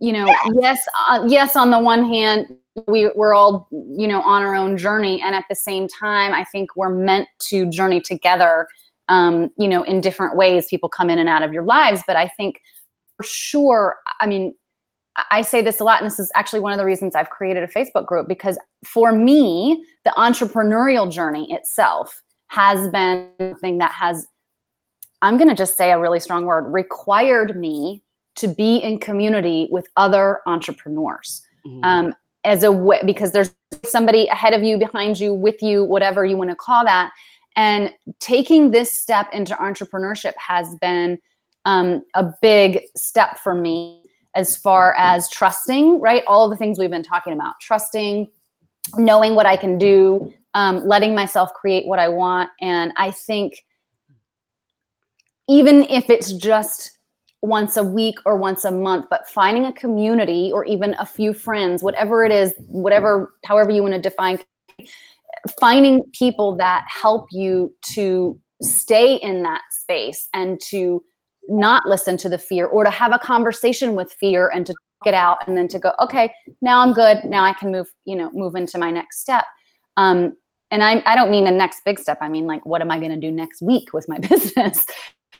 you 0.00 0.12
know, 0.12 0.26
yes, 0.60 0.84
uh, 1.08 1.24
yes, 1.26 1.56
on 1.56 1.70
the 1.70 1.78
one 1.78 2.04
hand, 2.04 2.54
we, 2.88 3.08
we're 3.14 3.32
all, 3.32 3.68
you 3.70 4.08
know, 4.08 4.20
on 4.22 4.42
our 4.42 4.54
own 4.54 4.76
journey. 4.76 5.22
And 5.22 5.34
at 5.34 5.44
the 5.48 5.54
same 5.54 5.86
time, 5.88 6.34
I 6.34 6.44
think 6.44 6.74
we're 6.76 6.90
meant 6.90 7.28
to 7.48 7.70
journey 7.70 8.00
together 8.00 8.66
um, 9.08 9.50
you 9.58 9.68
know, 9.68 9.82
in 9.82 10.00
different 10.00 10.36
ways 10.36 10.66
people 10.68 10.88
come 10.88 11.10
in 11.10 11.18
and 11.18 11.28
out 11.28 11.42
of 11.42 11.52
your 11.52 11.64
lives. 11.64 12.02
But 12.06 12.16
I 12.16 12.28
think 12.28 12.60
for 13.16 13.24
sure, 13.24 13.96
I 14.20 14.26
mean, 14.26 14.54
I 15.30 15.42
say 15.42 15.62
this 15.62 15.80
a 15.80 15.84
lot, 15.84 16.00
and 16.00 16.10
this 16.10 16.18
is 16.18 16.30
actually 16.34 16.60
one 16.60 16.72
of 16.72 16.78
the 16.78 16.84
reasons 16.84 17.14
I've 17.14 17.30
created 17.30 17.62
a 17.62 17.68
Facebook 17.68 18.06
group 18.06 18.26
because 18.26 18.58
for 18.84 19.12
me, 19.12 19.84
the 20.04 20.12
entrepreneurial 20.16 21.10
journey 21.10 21.52
itself 21.52 22.22
has 22.48 22.88
been 22.88 23.28
something 23.40 23.78
that 23.78 23.92
has, 23.92 24.26
I'm 25.22 25.36
going 25.36 25.48
to 25.48 25.54
just 25.54 25.76
say 25.76 25.92
a 25.92 25.98
really 25.98 26.20
strong 26.20 26.46
word, 26.46 26.62
required 26.62 27.56
me 27.56 28.02
to 28.36 28.48
be 28.48 28.78
in 28.78 28.98
community 28.98 29.68
with 29.70 29.86
other 29.96 30.40
entrepreneurs. 30.46 31.42
Mm-hmm. 31.66 31.84
Um, 31.84 32.14
as 32.44 32.62
a 32.62 32.70
way, 32.70 33.00
because 33.06 33.32
there's 33.32 33.54
somebody 33.84 34.26
ahead 34.26 34.52
of 34.52 34.62
you, 34.62 34.78
behind 34.78 35.18
you, 35.18 35.32
with 35.32 35.62
you, 35.62 35.82
whatever 35.82 36.24
you 36.24 36.36
want 36.36 36.50
to 36.50 36.56
call 36.56 36.84
that. 36.84 37.10
And 37.56 37.92
taking 38.20 38.70
this 38.70 39.00
step 39.00 39.28
into 39.32 39.54
entrepreneurship 39.54 40.34
has 40.36 40.74
been 40.80 41.18
um, 41.64 42.02
a 42.14 42.32
big 42.42 42.82
step 42.96 43.38
for 43.38 43.54
me 43.54 44.03
as 44.34 44.56
far 44.56 44.94
as 44.98 45.28
trusting, 45.30 46.00
right? 46.00 46.22
All 46.26 46.48
the 46.48 46.56
things 46.56 46.78
we've 46.78 46.90
been 46.90 47.02
talking 47.02 47.32
about 47.32 47.54
trusting, 47.60 48.28
knowing 48.96 49.34
what 49.34 49.46
I 49.46 49.56
can 49.56 49.78
do, 49.78 50.32
um, 50.54 50.86
letting 50.86 51.14
myself 51.14 51.52
create 51.54 51.86
what 51.86 51.98
I 51.98 52.08
want. 52.08 52.50
And 52.60 52.92
I 52.96 53.10
think 53.10 53.64
even 55.48 55.84
if 55.84 56.10
it's 56.10 56.32
just 56.32 56.98
once 57.42 57.76
a 57.76 57.84
week 57.84 58.16
or 58.24 58.36
once 58.36 58.64
a 58.64 58.70
month, 58.70 59.06
but 59.10 59.28
finding 59.28 59.66
a 59.66 59.72
community 59.72 60.50
or 60.52 60.64
even 60.64 60.94
a 60.98 61.04
few 61.04 61.34
friends, 61.34 61.82
whatever 61.82 62.24
it 62.24 62.32
is, 62.32 62.54
whatever, 62.68 63.34
however 63.44 63.70
you 63.70 63.82
want 63.82 63.94
to 63.94 64.00
define 64.00 64.38
finding 65.60 66.02
people 66.12 66.56
that 66.56 66.86
help 66.88 67.26
you 67.30 67.74
to 67.82 68.40
stay 68.62 69.16
in 69.16 69.42
that 69.42 69.60
space 69.70 70.28
and 70.32 70.60
to 70.60 71.02
not 71.48 71.86
listen 71.86 72.16
to 72.18 72.28
the 72.28 72.38
fear 72.38 72.66
or 72.66 72.84
to 72.84 72.90
have 72.90 73.12
a 73.12 73.18
conversation 73.18 73.94
with 73.94 74.12
fear 74.12 74.50
and 74.54 74.66
to 74.66 74.74
get 75.04 75.14
out 75.14 75.46
and 75.46 75.56
then 75.56 75.68
to 75.68 75.78
go 75.78 75.92
okay 76.00 76.32
now 76.62 76.80
i'm 76.80 76.92
good. 76.92 77.22
Now 77.24 77.44
i 77.44 77.52
can 77.52 77.70
move 77.70 77.86
you 78.04 78.16
know 78.16 78.30
move 78.32 78.54
into 78.54 78.78
my 78.78 78.90
next 78.90 79.20
step. 79.20 79.44
Um 79.96 80.36
and 80.70 80.82
i 80.82 81.02
i 81.06 81.14
don't 81.14 81.30
mean 81.30 81.44
the 81.44 81.50
next 81.50 81.82
big 81.84 81.98
step. 81.98 82.18
I 82.20 82.28
mean 82.28 82.46
like 82.46 82.64
what 82.64 82.80
am 82.80 82.90
i 82.90 82.98
going 82.98 83.10
to 83.10 83.20
do 83.20 83.30
next 83.30 83.60
week 83.60 83.92
with 83.92 84.08
my 84.08 84.18
business? 84.30 84.86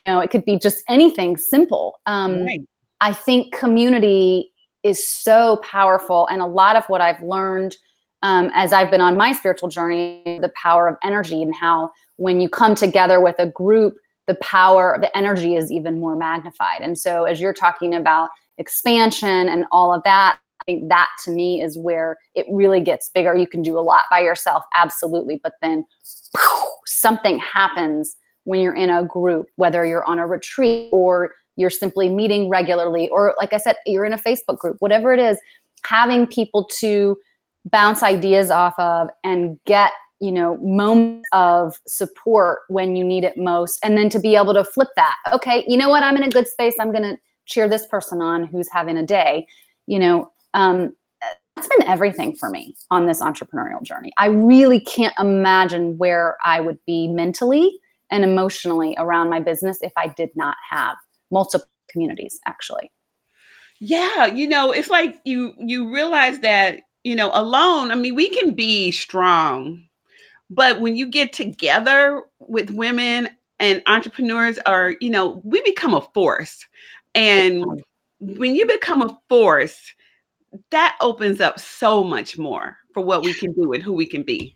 You 0.05 0.13
know 0.13 0.19
it 0.19 0.29
could 0.29 0.45
be 0.45 0.59
just 0.59 0.83
anything 0.87 1.37
simple. 1.37 1.99
Um 2.05 2.43
right. 2.43 2.61
i 3.01 3.11
think 3.11 3.53
community 3.53 4.51
is 4.83 5.05
so 5.05 5.57
powerful 5.63 6.27
and 6.27 6.41
a 6.41 6.45
lot 6.45 6.75
of 6.75 6.85
what 6.85 7.01
i've 7.01 7.21
learned 7.23 7.75
um, 8.25 8.49
as 8.55 8.73
I've 8.73 8.89
been 8.89 9.01
on 9.01 9.15
my 9.17 9.33
spiritual 9.33 9.69
journey, 9.69 10.39
the 10.41 10.51
power 10.59 10.87
of 10.87 10.97
energy 11.03 11.43
and 11.43 11.53
how 11.53 11.91
when 12.15 12.41
you 12.41 12.49
come 12.49 12.73
together 12.73 13.21
with 13.21 13.35
a 13.37 13.45
group, 13.45 13.97
the 14.27 14.35
power, 14.35 14.97
the 14.99 15.15
energy 15.15 15.55
is 15.55 15.71
even 15.71 15.99
more 15.99 16.15
magnified. 16.15 16.81
And 16.81 16.97
so, 16.97 17.25
as 17.25 17.39
you're 17.39 17.53
talking 17.53 17.93
about 17.93 18.29
expansion 18.57 19.49
and 19.49 19.65
all 19.71 19.93
of 19.93 20.03
that, 20.03 20.39
I 20.61 20.63
think 20.65 20.89
that 20.89 21.09
to 21.25 21.31
me 21.31 21.61
is 21.61 21.77
where 21.77 22.17
it 22.33 22.45
really 22.49 22.81
gets 22.81 23.09
bigger. 23.09 23.35
You 23.35 23.47
can 23.47 23.61
do 23.61 23.77
a 23.77 23.81
lot 23.81 24.03
by 24.09 24.21
yourself, 24.21 24.63
absolutely, 24.75 25.39
but 25.43 25.53
then 25.61 25.85
something 26.85 27.39
happens 27.39 28.15
when 28.45 28.61
you're 28.61 28.75
in 28.75 28.89
a 28.89 29.03
group, 29.03 29.47
whether 29.57 29.85
you're 29.85 30.05
on 30.05 30.19
a 30.19 30.25
retreat 30.25 30.89
or 30.91 31.33
you're 31.55 31.69
simply 31.69 32.09
meeting 32.09 32.49
regularly, 32.49 33.09
or 33.09 33.35
like 33.37 33.53
I 33.53 33.57
said, 33.57 33.75
you're 33.85 34.05
in 34.05 34.13
a 34.13 34.17
Facebook 34.17 34.57
group, 34.57 34.77
whatever 34.79 35.13
it 35.13 35.19
is, 35.19 35.37
having 35.83 36.27
people 36.27 36.65
to 36.79 37.17
bounce 37.65 38.03
ideas 38.03 38.51
off 38.51 38.77
of 38.77 39.09
and 39.23 39.59
get 39.65 39.91
you 40.19 40.31
know 40.31 40.57
moments 40.57 41.27
of 41.33 41.79
support 41.87 42.59
when 42.69 42.95
you 42.95 43.03
need 43.03 43.23
it 43.23 43.37
most 43.37 43.79
and 43.83 43.97
then 43.97 44.09
to 44.09 44.19
be 44.19 44.35
able 44.35 44.53
to 44.53 44.63
flip 44.63 44.89
that. 44.95 45.15
Okay 45.33 45.63
you 45.67 45.77
know 45.77 45.89
what? 45.89 46.03
I'm 46.03 46.17
in 46.17 46.23
a 46.23 46.29
good 46.29 46.47
space. 46.47 46.75
I'm 46.79 46.91
going 46.91 47.03
to 47.03 47.17
cheer 47.45 47.69
this 47.69 47.85
person 47.85 48.21
on 48.21 48.45
who's 48.45 48.69
having 48.71 48.97
a 48.97 49.05
day. 49.05 49.47
You 49.87 49.99
know 49.99 50.31
um, 50.53 50.95
that's 51.55 51.67
been 51.67 51.87
everything 51.87 52.35
for 52.35 52.49
me 52.49 52.75
on 52.91 53.05
this 53.05 53.21
entrepreneurial 53.21 53.81
journey. 53.81 54.11
I 54.17 54.27
really 54.27 54.79
can't 54.79 55.13
imagine 55.19 55.97
where 55.97 56.37
i 56.43 56.59
would 56.59 56.79
be 56.85 57.07
mentally 57.07 57.79
and 58.11 58.23
emotionally 58.23 58.95
around 58.97 59.29
my 59.29 59.39
business 59.39 59.79
if 59.81 59.91
i 59.97 60.07
did 60.07 60.29
not 60.35 60.55
have 60.69 60.95
multiple 61.31 61.67
communities 61.89 62.39
actually. 62.45 62.91
Yeah 63.79 64.25
you 64.25 64.47
know 64.47 64.71
it's 64.71 64.89
like 64.89 65.17
you 65.25 65.53
you 65.59 65.93
realize 65.93 66.39
that 66.39 66.81
you 67.03 67.15
know 67.15 67.29
alone 67.33 67.91
i 67.91 67.95
mean 67.95 68.15
we 68.15 68.29
can 68.29 68.53
be 68.53 68.91
strong 68.91 69.83
but 70.49 70.79
when 70.79 70.95
you 70.95 71.07
get 71.07 71.33
together 71.33 72.23
with 72.39 72.69
women 72.71 73.29
and 73.59 73.81
entrepreneurs 73.87 74.59
are, 74.65 74.95
you 74.99 75.09
know, 75.09 75.41
we 75.43 75.61
become 75.61 75.93
a 75.93 76.01
force. 76.13 76.65
And 77.13 77.65
when 78.19 78.55
you 78.55 78.65
become 78.65 79.01
a 79.01 79.17
force, 79.29 79.79
that 80.71 80.97
opens 81.01 81.41
up 81.41 81.59
so 81.59 82.03
much 82.03 82.37
more 82.37 82.77
for 82.93 83.01
what 83.01 83.23
we 83.23 83.33
can 83.33 83.53
do 83.53 83.73
and 83.73 83.83
who 83.83 83.93
we 83.93 84.05
can 84.05 84.23
be. 84.23 84.55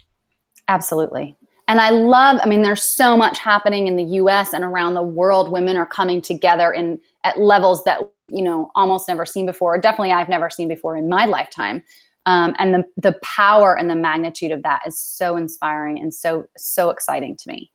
Absolutely. 0.67 1.36
And 1.67 1.80
I 1.80 1.91
love, 1.91 2.39
I 2.43 2.47
mean, 2.47 2.62
there's 2.62 2.82
so 2.82 3.15
much 3.15 3.38
happening 3.38 3.88
in 3.88 3.95
the 3.95 4.04
US 4.04 4.54
and 4.54 4.63
around 4.63 4.95
the 4.95 5.04
world. 5.04 5.52
Women 5.52 5.78
are 5.78 5.86
coming 5.86 6.21
together 6.21 6.71
in 6.71 6.99
at 7.23 7.39
levels 7.39 7.84
that, 7.84 8.02
you 8.28 8.41
know, 8.41 8.71
almost 8.75 9.08
never 9.08 9.25
seen 9.25 9.45
before. 9.45 9.78
Definitely 9.78 10.12
I've 10.12 10.30
never 10.30 10.49
seen 10.49 10.67
before 10.67 10.97
in 10.97 11.08
my 11.08 11.25
lifetime. 11.25 11.84
Um, 12.25 12.55
and 12.60 12.73
the 12.73 12.84
the 12.97 13.19
power 13.23 13.77
and 13.77 13.89
the 13.89 13.95
magnitude 13.95 14.51
of 14.51 14.63
that 14.63 14.82
is 14.86 14.99
so 14.99 15.36
inspiring 15.36 15.99
and 15.99 16.13
so 16.13 16.45
so 16.58 16.89
exciting 16.89 17.38
to 17.38 17.49
me. 17.49 17.71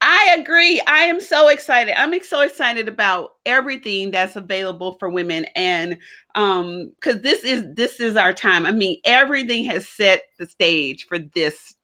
I 0.00 0.36
agree. 0.38 0.82
I 0.86 1.04
am 1.04 1.18
so 1.18 1.48
excited. 1.48 1.98
I'm 1.98 2.12
so 2.24 2.40
excited 2.40 2.88
about 2.88 3.36
everything 3.46 4.10
that's 4.10 4.36
available 4.36 4.98
for 4.98 5.08
women 5.08 5.46
and 5.56 5.96
um 6.34 6.92
cuz 7.00 7.22
this 7.22 7.42
is 7.42 7.64
this 7.72 8.00
is 8.00 8.16
our 8.16 8.34
time. 8.34 8.66
I 8.66 8.72
mean, 8.72 9.00
everything 9.04 9.64
has 9.64 9.88
set 9.88 10.24
the 10.38 10.46
stage 10.46 11.06
for 11.06 11.18
this 11.18 11.74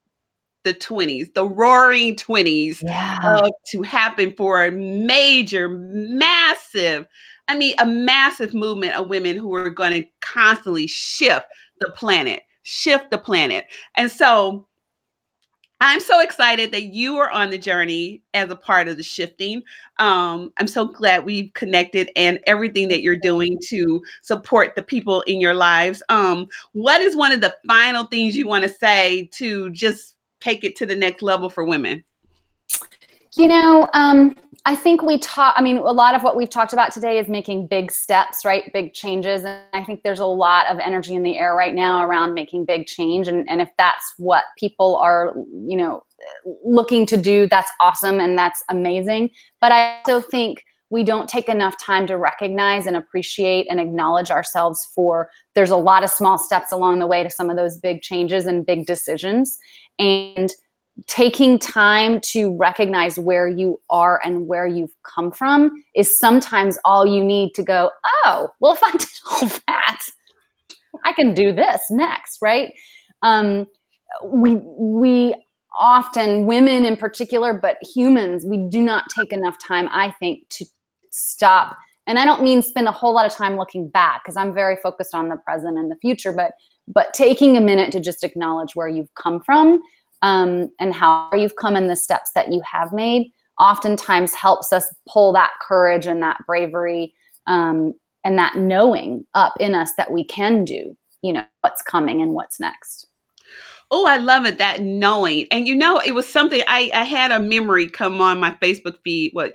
the 0.65 0.75
20s, 0.75 1.33
the 1.33 1.47
roaring 1.47 2.17
20s 2.17 2.83
yeah. 2.83 3.19
uh, 3.23 3.51
to 3.69 3.81
happen 3.81 4.35
for 4.37 4.65
a 4.65 4.71
major 4.71 5.69
massive 5.69 7.07
I 7.51 7.57
mean, 7.57 7.75
a 7.81 7.85
massive 7.87 8.55
movement 8.55 8.95
of 8.95 9.09
women 9.09 9.37
who 9.37 9.53
are 9.57 9.71
going 9.71 9.91
to 9.91 10.09
constantly 10.21 10.87
shift 10.87 11.47
the 11.81 11.91
planet, 11.91 12.45
shift 12.63 13.11
the 13.11 13.19
planet. 13.19 13.67
And 13.97 14.09
so 14.09 14.69
I'm 15.81 15.99
so 15.99 16.21
excited 16.21 16.71
that 16.71 16.95
you 16.95 17.17
are 17.17 17.29
on 17.29 17.51
the 17.51 17.59
journey 17.59 18.23
as 18.35 18.51
a 18.51 18.55
part 18.55 18.87
of 18.87 18.97
the 18.97 19.03
shifting. 19.03 19.65
Um, 19.99 20.53
I'm 20.59 20.69
so 20.69 20.85
glad 20.87 21.25
we've 21.25 21.53
connected 21.55 22.13
and 22.15 22.39
everything 22.47 22.87
that 22.87 23.03
you're 23.03 23.17
doing 23.17 23.59
to 23.65 24.01
support 24.23 24.77
the 24.77 24.83
people 24.85 25.23
in 25.23 25.41
your 25.41 25.55
lives. 25.55 26.05
Um, 26.09 26.47
what 26.71 27.01
is 27.01 27.17
one 27.17 27.33
of 27.33 27.41
the 27.41 27.57
final 27.67 28.05
things 28.05 28.37
you 28.37 28.47
want 28.47 28.63
to 28.63 28.71
say 28.71 29.29
to 29.33 29.71
just 29.71 30.15
take 30.41 30.63
it 30.63 30.77
to 30.77 30.87
the 30.87 30.95
next 30.95 31.21
level 31.21 31.51
for 31.51 31.65
women? 31.65 32.05
You 33.37 33.47
know, 33.47 33.89
um, 33.95 34.37
I 34.67 34.75
think 34.75 35.03
we 35.03 35.19
talk, 35.19 35.55
I 35.57 35.63
mean, 35.63 35.79
a 35.79 35.93
lot 35.93 36.15
of 36.15 36.23
what 36.23 36.37
we've 36.37 36.51
talked 36.51 36.73
about 36.73 36.93
today 36.93 37.19
is 37.19 37.29
making 37.29 37.69
big 37.69 37.93
steps, 37.93 38.45
right? 38.45 38.71
Big 38.73 38.93
changes. 38.93 39.45
And 39.45 39.61
I 39.73 39.85
think 39.85 40.03
there's 40.03 40.19
a 40.19 40.27
lot 40.27 40.67
of 40.67 40.79
energy 40.81 41.15
in 41.15 41.23
the 41.23 41.39
air 41.39 41.55
right 41.55 41.75
now 41.75 42.05
around 42.05 42.35
making 42.35 42.65
big 42.65 42.87
change. 42.87 43.29
And, 43.29 43.49
and 43.49 43.61
if 43.61 43.71
that's 43.79 44.15
what 44.19 44.45
people 44.59 44.97
are, 44.97 45.35
you 45.67 45.77
know, 45.77 46.03
looking 46.65 47.07
to 47.07 47.17
do, 47.17 47.47
that's 47.47 47.71
awesome 47.81 48.21
and 48.21 48.37
that's 48.37 48.63
amazing. 48.69 49.31
But 49.61 49.73
I 49.73 50.01
also 50.01 50.21
think 50.21 50.65
we 50.91 51.05
don't 51.05 51.29
take 51.29 51.49
enough 51.49 51.79
time 51.79 52.07
to 52.09 52.19
recognize 52.19 52.87
and 52.87 52.97
appreciate 52.97 53.69
and 53.71 53.79
acknowledge 53.79 54.33
ourselves 54.33 54.89
for 54.93 55.31
there's 55.55 55.71
a 55.71 55.77
lot 55.77 56.03
of 56.03 56.11
small 56.11 56.37
steps 56.37 56.73
along 56.73 56.99
the 56.99 57.07
way 57.07 57.23
to 57.23 57.31
some 57.31 57.49
of 57.49 57.57
those 57.57 57.79
big 57.79 58.03
changes 58.03 58.47
and 58.47 58.67
big 58.67 58.87
decisions. 58.87 59.57
And 60.01 60.53
taking 61.07 61.59
time 61.59 62.21
to 62.21 62.57
recognize 62.57 63.19
where 63.19 63.49
you 63.49 63.81
are 63.91 64.21
and 64.25 64.47
where 64.47 64.67
you've 64.67 64.95
come 65.03 65.31
from 65.31 65.85
is 65.95 66.19
sometimes 66.19 66.79
all 66.85 67.07
you 67.07 67.23
need 67.25 67.55
to 67.55 67.63
go, 67.63 67.91
oh, 68.25 68.49
well, 68.61 68.75
if 68.75 68.83
I 68.83 68.91
did 68.93 69.09
all 69.31 69.49
that, 69.67 70.01
I 71.05 71.13
can 71.13 71.35
do 71.35 71.53
this 71.53 71.83
next, 71.91 72.39
right? 72.43 72.73
Um, 73.23 73.67
we 74.25 74.57
we 74.57 75.35
often 75.79 76.47
women 76.47 76.85
in 76.85 76.97
particular, 76.97 77.55
but 77.55 77.79
humans, 77.83 78.45
we 78.45 78.57
do 78.57 78.83
not 78.83 79.05
take 79.15 79.33
enough 79.33 79.57
time, 79.59 79.89
I 79.93 80.11
think, 80.19 80.49
to 80.51 80.67
stop. 81.11 81.77
And 82.07 82.19
I 82.19 82.25
don't 82.25 82.43
mean 82.43 82.61
spend 82.61 82.89
a 82.89 82.93
whole 82.93 83.15
lot 83.15 83.25
of 83.25 83.33
time 83.33 83.57
looking 83.57 83.89
back 83.89 84.23
because 84.25 84.37
I'm 84.37 84.53
very 84.53 84.77
focused 84.83 85.15
on 85.15 85.29
the 85.29 85.37
present 85.37 85.79
and 85.79 85.91
the 85.91 85.97
future, 85.97 86.33
but 86.33 86.53
but 86.89 87.15
taking 87.15 87.57
a 87.57 87.61
minute 87.61 87.93
to 87.93 88.01
just 88.01 88.25
acknowledge 88.25 88.75
where 88.75 88.89
you've 88.89 89.15
come 89.15 89.41
from 89.41 89.81
um, 90.23 90.71
and 90.79 90.95
how 90.95 91.31
you've 91.33 91.57
come 91.57 91.77
and 91.77 91.89
the 91.89 91.97
steps 91.97 92.31
that 92.35 92.53
you 92.53 92.61
have 92.71 92.93
made 92.93 93.33
oftentimes 93.59 94.35
helps 94.35 94.73
us 94.73 94.93
pull 95.09 95.33
that 95.33 95.53
courage 95.61 96.07
and 96.07 96.23
that 96.23 96.39
bravery 96.47 97.15
um, 97.47 97.93
and 98.25 98.39
that 98.39 98.57
knowing 98.57 99.25
up 99.35 99.55
in 99.61 99.75
us 99.75 99.93
that 99.97 100.11
we 100.11 100.25
can 100.25 100.65
do 100.65 100.97
you 101.23 101.33
know 101.33 101.45
what's 101.61 101.83
coming 101.83 102.23
and 102.23 102.33
what's 102.33 102.61
next 102.61 103.07
Oh, 103.93 104.07
I 104.07 104.19
love 104.19 104.47
it. 104.47 104.59
That 104.59 104.83
knowing. 104.83 105.47
And 105.51 105.67
you 105.67 105.75
know, 105.75 105.99
it 105.99 106.13
was 106.13 106.29
something 106.29 106.63
I, 106.69 106.91
I 106.95 107.03
had 107.03 107.33
a 107.33 107.41
memory 107.41 107.89
come 107.89 108.21
on 108.21 108.39
my 108.39 108.53
Facebook 108.63 108.97
feed, 109.03 109.33
what 109.33 109.53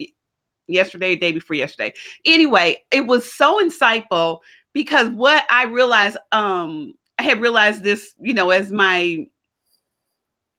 yesterday, 0.67 1.15
day 1.15 1.31
before 1.31 1.55
yesterday. 1.55 1.93
Anyway, 2.25 2.83
it 2.91 3.07
was 3.07 3.31
so 3.31 3.63
insightful 3.63 4.39
because 4.73 5.09
what 5.09 5.45
I 5.49 5.65
realized, 5.65 6.17
um, 6.33 6.93
I 7.17 7.23
had 7.23 7.39
realized 7.39 7.83
this, 7.83 8.13
you 8.19 8.33
know, 8.33 8.49
as 8.49 8.71
my 8.71 9.25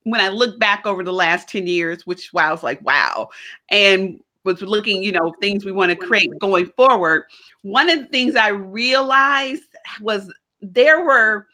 when 0.07 0.21
I 0.21 0.29
look 0.29 0.57
back 0.57 0.85
over 0.85 1.03
the 1.03 1.13
last 1.13 1.49
10 1.49 1.67
years, 1.67 2.07
which 2.07 2.31
wow, 2.31 2.49
I 2.49 2.51
was 2.51 2.63
like, 2.63 2.81
wow, 2.81 3.29
and 3.69 4.21
was 4.45 4.61
looking, 4.61 5.03
you 5.03 5.11
know, 5.11 5.33
things 5.41 5.65
we 5.65 5.73
want 5.73 5.89
to 5.91 5.95
create 5.95 6.31
going 6.39 6.67
forward. 6.77 7.25
One 7.63 7.89
of 7.89 7.99
the 7.99 8.05
things 8.05 8.35
I 8.37 8.49
realized 8.49 9.63
was 9.99 10.33
there 10.61 11.03
were 11.03 11.47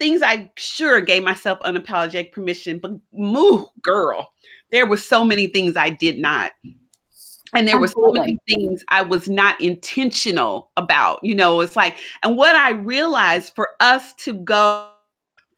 things 0.00 0.22
I 0.22 0.50
sure 0.56 1.00
gave 1.00 1.22
myself 1.22 1.60
unapologetic 1.60 2.32
permission, 2.32 2.80
but 2.80 2.92
moo, 3.12 3.66
girl, 3.80 4.32
there 4.72 4.86
were 4.86 4.96
so 4.96 5.24
many 5.24 5.46
things 5.46 5.76
I 5.76 5.90
did 5.90 6.18
not. 6.18 6.50
And 7.54 7.68
there 7.68 7.78
were 7.78 7.86
so 7.86 8.10
many 8.10 8.36
things 8.48 8.84
I 8.88 9.02
was 9.02 9.28
not 9.28 9.60
intentional 9.60 10.72
about. 10.76 11.22
You 11.22 11.36
know, 11.36 11.60
it's 11.60 11.76
like, 11.76 11.98
and 12.24 12.36
what 12.36 12.56
I 12.56 12.70
realized 12.70 13.54
for 13.54 13.70
us 13.78 14.12
to 14.24 14.32
go 14.32 14.88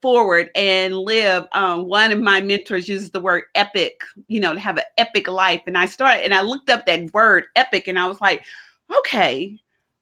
forward 0.06 0.50
and 0.54 0.96
live 0.96 1.48
um, 1.50 1.88
one 1.88 2.12
of 2.12 2.20
my 2.20 2.40
mentors 2.40 2.88
uses 2.88 3.10
the 3.10 3.18
word 3.18 3.42
epic 3.56 4.02
you 4.28 4.38
know 4.38 4.54
to 4.54 4.60
have 4.60 4.76
an 4.76 4.84
epic 4.98 5.26
life. 5.26 5.60
And 5.66 5.76
i 5.76 5.84
started 5.84 6.22
and 6.22 6.32
i 6.32 6.42
looked 6.42 6.70
up 6.70 6.86
that 6.86 7.12
word 7.12 7.46
epic 7.56 7.88
and 7.88 7.98
i 7.98 8.06
was 8.06 8.20
like 8.20 8.44
okay 8.98 9.58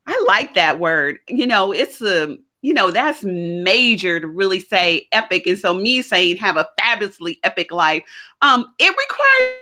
i 0.06 0.24
like 0.28 0.52
that 0.56 0.78
word. 0.78 1.20
You 1.26 1.46
know 1.46 1.72
it's 1.72 2.02
a 2.02 2.36
you 2.60 2.74
know 2.74 2.90
that's 2.90 3.24
major 3.24 4.20
to 4.20 4.26
really 4.26 4.60
say 4.60 5.08
epic. 5.12 5.46
And 5.46 5.58
so 5.58 5.72
me 5.72 6.02
saying 6.02 6.36
have 6.36 6.58
a 6.58 6.68
fabulously 6.78 7.40
epic 7.42 7.72
life 7.72 8.02
um 8.42 8.74
it 8.78 8.90
requires 8.90 9.54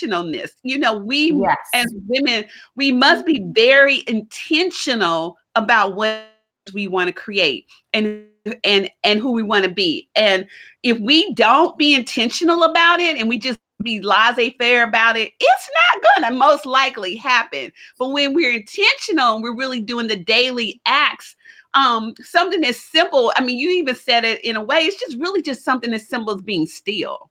intentionalness 0.00 0.52
you 0.62 0.78
know 0.78 0.96
we 0.96 1.32
yes. 1.32 1.58
as 1.74 1.92
women 2.08 2.46
we 2.74 2.90
must 2.90 3.26
be 3.26 3.44
very 3.52 4.02
intentional 4.06 5.36
about 5.56 5.94
what 5.94 6.24
we 6.72 6.88
want 6.88 7.08
to 7.08 7.12
create 7.12 7.66
and 7.92 8.26
and 8.62 8.90
and 9.02 9.20
who 9.20 9.32
we 9.32 9.42
want 9.42 9.64
to 9.64 9.70
be. 9.70 10.08
And 10.14 10.46
if 10.82 10.98
we 10.98 11.32
don't 11.34 11.76
be 11.76 11.94
intentional 11.94 12.62
about 12.62 13.00
it 13.00 13.16
and 13.16 13.28
we 13.28 13.38
just 13.38 13.58
be 13.82 14.00
laissez-faire 14.00 14.84
about 14.84 15.16
it, 15.16 15.32
it's 15.40 15.70
not 15.92 16.04
gonna 16.16 16.36
most 16.36 16.64
likely 16.64 17.16
happen. 17.16 17.72
But 17.98 18.10
when 18.10 18.34
we're 18.34 18.54
intentional 18.54 19.34
and 19.34 19.42
we're 19.42 19.56
really 19.56 19.80
doing 19.80 20.06
the 20.06 20.16
daily 20.16 20.80
acts, 20.86 21.36
um, 21.74 22.14
something 22.22 22.64
as 22.64 22.78
simple, 22.78 23.32
I 23.36 23.44
mean, 23.44 23.58
you 23.58 23.70
even 23.70 23.96
said 23.96 24.24
it 24.24 24.42
in 24.44 24.56
a 24.56 24.62
way, 24.62 24.80
it's 24.80 25.00
just 25.00 25.18
really 25.18 25.42
just 25.42 25.64
something 25.64 25.92
as 25.92 26.08
simple 26.08 26.34
as 26.34 26.40
being 26.40 26.66
still. 26.66 27.30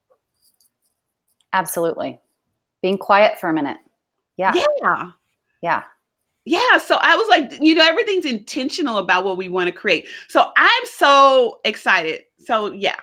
Absolutely. 1.52 2.20
Being 2.82 2.98
quiet 2.98 3.38
for 3.40 3.48
a 3.48 3.54
minute. 3.54 3.78
Yeah. 4.36 4.52
Yeah. 4.82 5.10
Yeah. 5.62 5.82
Yeah. 6.44 6.78
So 6.78 6.98
I 7.00 7.16
was 7.16 7.26
like, 7.28 7.58
you 7.60 7.74
know, 7.74 7.84
everything's 7.84 8.26
intentional 8.26 8.98
about 8.98 9.24
what 9.24 9.36
we 9.36 9.48
want 9.48 9.66
to 9.66 9.72
create. 9.72 10.08
So 10.28 10.50
I'm 10.56 10.86
so 10.86 11.60
excited. 11.64 12.24
So 12.44 12.72
yeah. 12.72 12.96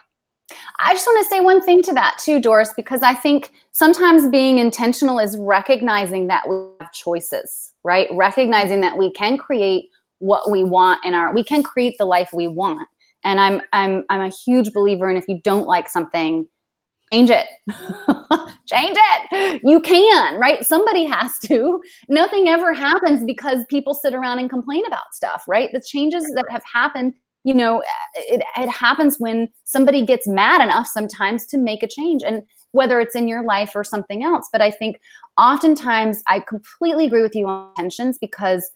I 0.79 0.93
just 0.93 1.07
want 1.07 1.23
to 1.23 1.29
say 1.29 1.39
one 1.39 1.61
thing 1.61 1.81
to 1.83 1.93
that 1.93 2.17
too, 2.19 2.41
Doris, 2.41 2.73
because 2.75 3.01
I 3.01 3.13
think 3.13 3.51
sometimes 3.71 4.27
being 4.27 4.57
intentional 4.57 5.17
is 5.17 5.37
recognizing 5.37 6.27
that 6.27 6.47
we 6.47 6.55
have 6.81 6.91
choices, 6.91 7.71
right? 7.83 8.09
Recognizing 8.11 8.81
that 8.81 8.97
we 8.97 9.11
can 9.11 9.37
create 9.37 9.89
what 10.19 10.51
we 10.51 10.63
want 10.63 11.03
in 11.03 11.15
our 11.15 11.33
we 11.33 11.43
can 11.43 11.63
create 11.63 11.97
the 11.97 12.05
life 12.05 12.29
we 12.31 12.47
want. 12.47 12.87
And 13.23 13.39
I'm 13.39 13.61
I'm 13.73 14.03
I'm 14.09 14.21
a 14.21 14.29
huge 14.29 14.71
believer 14.71 15.09
in 15.09 15.17
if 15.17 15.27
you 15.27 15.39
don't 15.43 15.67
like 15.67 15.89
something, 15.89 16.47
change 17.11 17.29
it. 17.29 17.47
change 18.65 18.97
it. 18.97 19.61
You 19.63 19.79
can, 19.81 20.39
right? 20.39 20.65
Somebody 20.65 21.05
has 21.05 21.37
to. 21.45 21.81
Nothing 22.09 22.47
ever 22.47 22.73
happens 22.73 23.23
because 23.23 23.65
people 23.69 23.93
sit 23.93 24.13
around 24.13 24.39
and 24.39 24.49
complain 24.49 24.85
about 24.85 25.13
stuff, 25.13 25.43
right? 25.47 25.69
The 25.73 25.81
changes 25.81 26.23
that 26.35 26.45
have 26.49 26.63
happened 26.71 27.13
you 27.43 27.53
know 27.53 27.81
it, 28.15 28.43
it 28.57 28.69
happens 28.69 29.17
when 29.19 29.49
somebody 29.63 30.05
gets 30.05 30.27
mad 30.27 30.61
enough 30.61 30.87
sometimes 30.87 31.45
to 31.47 31.57
make 31.57 31.81
a 31.83 31.87
change 31.87 32.23
and 32.23 32.43
whether 32.71 32.99
it's 32.99 33.15
in 33.15 33.27
your 33.27 33.43
life 33.43 33.71
or 33.75 33.83
something 33.83 34.23
else 34.23 34.47
but 34.51 34.61
i 34.61 34.69
think 34.69 34.99
oftentimes 35.37 36.21
i 36.27 36.39
completely 36.39 37.07
agree 37.07 37.21
with 37.21 37.35
you 37.35 37.47
on 37.47 37.69
intentions 37.77 38.17
because 38.19 38.69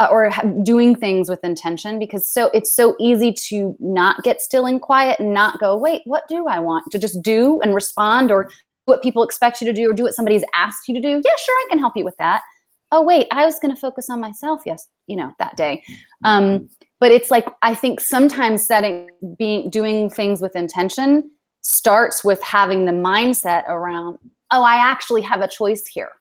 uh, 0.00 0.08
or 0.10 0.30
doing 0.62 0.96
things 0.96 1.28
with 1.28 1.44
intention 1.44 1.98
because 1.98 2.28
so 2.28 2.50
it's 2.54 2.74
so 2.74 2.96
easy 2.98 3.32
to 3.32 3.76
not 3.78 4.22
get 4.24 4.40
still 4.40 4.64
and 4.64 4.80
quiet 4.80 5.20
and 5.20 5.34
not 5.34 5.60
go 5.60 5.76
wait 5.76 6.00
what 6.06 6.26
do 6.26 6.48
i 6.48 6.58
want? 6.58 6.90
To 6.90 6.98
just 6.98 7.20
do 7.22 7.60
and 7.60 7.74
respond 7.74 8.32
or 8.32 8.50
what 8.86 9.02
people 9.02 9.22
expect 9.22 9.60
you 9.60 9.66
to 9.66 9.72
do 9.72 9.90
or 9.90 9.92
do 9.92 10.02
what 10.02 10.14
somebody's 10.14 10.42
asked 10.54 10.88
you 10.88 10.94
to 10.94 11.00
do. 11.00 11.08
Yeah 11.08 11.36
sure 11.44 11.54
i 11.54 11.66
can 11.68 11.78
help 11.78 11.96
you 11.96 12.04
with 12.04 12.16
that. 12.16 12.42
Oh 12.90 13.02
wait 13.02 13.26
i 13.30 13.44
was 13.44 13.58
going 13.60 13.74
to 13.74 13.80
focus 13.80 14.08
on 14.08 14.20
myself 14.20 14.62
yes 14.64 14.88
you 15.06 15.16
know 15.16 15.32
that 15.38 15.56
day. 15.56 15.82
Um, 16.24 16.70
but 16.98 17.12
it's 17.12 17.30
like 17.30 17.46
i 17.60 17.74
think 17.74 18.00
sometimes 18.00 18.66
setting 18.66 19.10
being 19.38 19.68
doing 19.68 20.08
things 20.08 20.40
with 20.40 20.56
intention 20.56 21.30
starts 21.60 22.24
with 22.24 22.42
having 22.42 22.86
the 22.86 22.92
mindset 22.92 23.68
around 23.68 24.18
oh 24.50 24.62
i 24.62 24.76
actually 24.76 25.20
have 25.20 25.42
a 25.42 25.48
choice 25.48 25.86
here. 25.86 26.12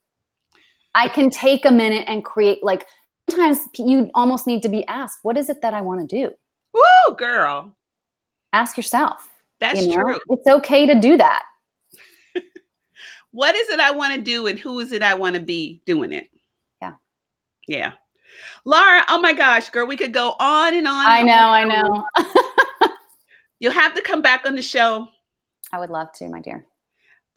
I 0.96 1.08
can 1.08 1.30
take 1.30 1.66
a 1.66 1.72
minute 1.72 2.06
and 2.08 2.26
create 2.26 2.64
like 2.64 2.86
sometimes 3.30 3.60
you 3.78 4.10
almost 4.14 4.48
need 4.48 4.62
to 4.62 4.70
be 4.70 4.86
asked 4.88 5.20
what 5.24 5.38
is 5.38 5.50
it 5.50 5.62
that 5.62 5.74
i 5.74 5.82
want 5.82 6.08
to 6.08 6.16
do 6.16 6.34
woo 6.74 7.16
girl 7.16 7.76
ask 8.54 8.78
yourself 8.78 9.28
that's 9.60 9.82
you 9.82 9.96
know? 9.96 10.04
true 10.04 10.20
it's 10.30 10.48
okay 10.48 10.86
to 10.86 11.00
do 11.00 11.18
that 11.18 11.44
what 13.32 13.56
is 13.56 13.70
it 13.70 13.80
i 13.80 13.92
want 13.92 14.14
to 14.14 14.22
do 14.22 14.48
and 14.48 14.60
who 14.60 14.80
is 14.80 14.92
it 14.92 15.04
i 15.04 15.14
want 15.14 15.36
to 15.36 15.42
be 15.42 15.82
doing 15.86 16.12
it 16.12 16.30
yeah 16.82 16.94
yeah 17.68 17.92
Laura, 18.66 19.04
oh 19.10 19.20
my 19.20 19.34
gosh, 19.34 19.70
girl, 19.70 19.88
we 19.88 19.98
could 19.98 20.14
go 20.14 20.36
on 20.40 20.74
and 20.74 20.88
on. 20.88 21.06
I 21.06 21.20
and 21.20 21.28
know, 21.28 21.34
on. 21.34 21.72
I 21.72 22.28
know. 22.84 22.90
You'll 23.60 23.74
have 23.74 23.94
to 23.96 24.02
come 24.02 24.22
back 24.22 24.46
on 24.46 24.56
the 24.56 24.62
show. 24.62 25.08
I 25.72 25.80
would 25.80 25.90
love 25.90 26.12
to, 26.14 26.30
my 26.30 26.40
dear. 26.40 26.66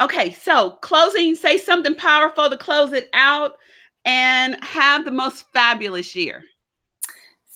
Okay, 0.01 0.33
so 0.33 0.73
closing, 0.83 1.35
say 1.35 1.59
something 1.59 1.95
powerful 1.95 2.51
to 2.51 2.57
close 2.57 2.93
it 2.93 3.09
out 3.15 3.55
and 4.05 4.63
have 4.63 5.05
the 5.05 5.11
most 5.11 5.45
fabulous 5.53 6.15
year. 6.17 6.45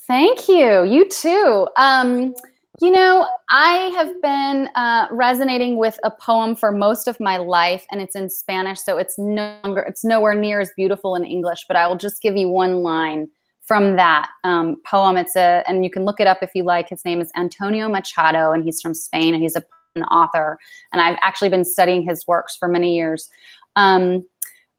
Thank 0.07 0.49
you. 0.49 0.85
You 0.85 1.09
too. 1.09 1.67
Um, 1.77 2.35
you 2.81 2.91
know, 2.91 3.27
I 3.49 3.91
have 3.97 4.21
been 4.21 4.69
uh, 4.75 5.09
resonating 5.11 5.79
with 5.79 5.99
a 6.05 6.11
poem 6.11 6.55
for 6.55 6.71
most 6.71 7.09
of 7.09 7.19
my 7.19 7.39
life, 7.39 7.87
and 7.91 8.03
it's 8.03 8.15
in 8.15 8.29
Spanish, 8.29 8.81
so 8.81 8.99
it's 8.99 9.19
no 9.19 9.59
longer, 9.65 9.81
it's 9.81 10.05
nowhere 10.05 10.35
near 10.35 10.61
as 10.61 10.71
beautiful 10.77 11.17
in 11.17 11.25
English. 11.25 11.65
But 11.67 11.77
I 11.77 11.89
will 11.89 11.97
just 11.97 12.21
give 12.21 12.37
you 12.37 12.49
one 12.49 12.83
line 12.83 13.29
from 13.63 13.97
that 13.97 14.29
um, 14.45 14.77
poem. 14.85 15.17
It's 15.17 15.37
a, 15.37 15.65
and 15.67 15.85
you 15.85 15.91
can 15.91 16.05
look 16.05 16.21
it 16.21 16.27
up 16.27 16.39
if 16.43 16.51
you 16.55 16.65
like. 16.65 16.91
His 16.91 17.05
name 17.05 17.21
is 17.21 17.31
Antonio 17.35 17.89
Machado, 17.89 18.53
and 18.53 18.63
he's 18.63 18.81
from 18.81 18.95
Spain, 18.95 19.33
and 19.33 19.43
he's 19.43 19.57
a, 19.57 19.65
an 19.95 20.05
author. 20.05 20.59
And 20.93 21.01
I've 21.01 21.19
actually 21.23 21.49
been 21.49 21.65
studying 21.65 22.07
his 22.07 22.27
works 22.27 22.57
for 22.57 22.69
many 22.69 22.95
years. 22.95 23.29
Um, 23.75 24.25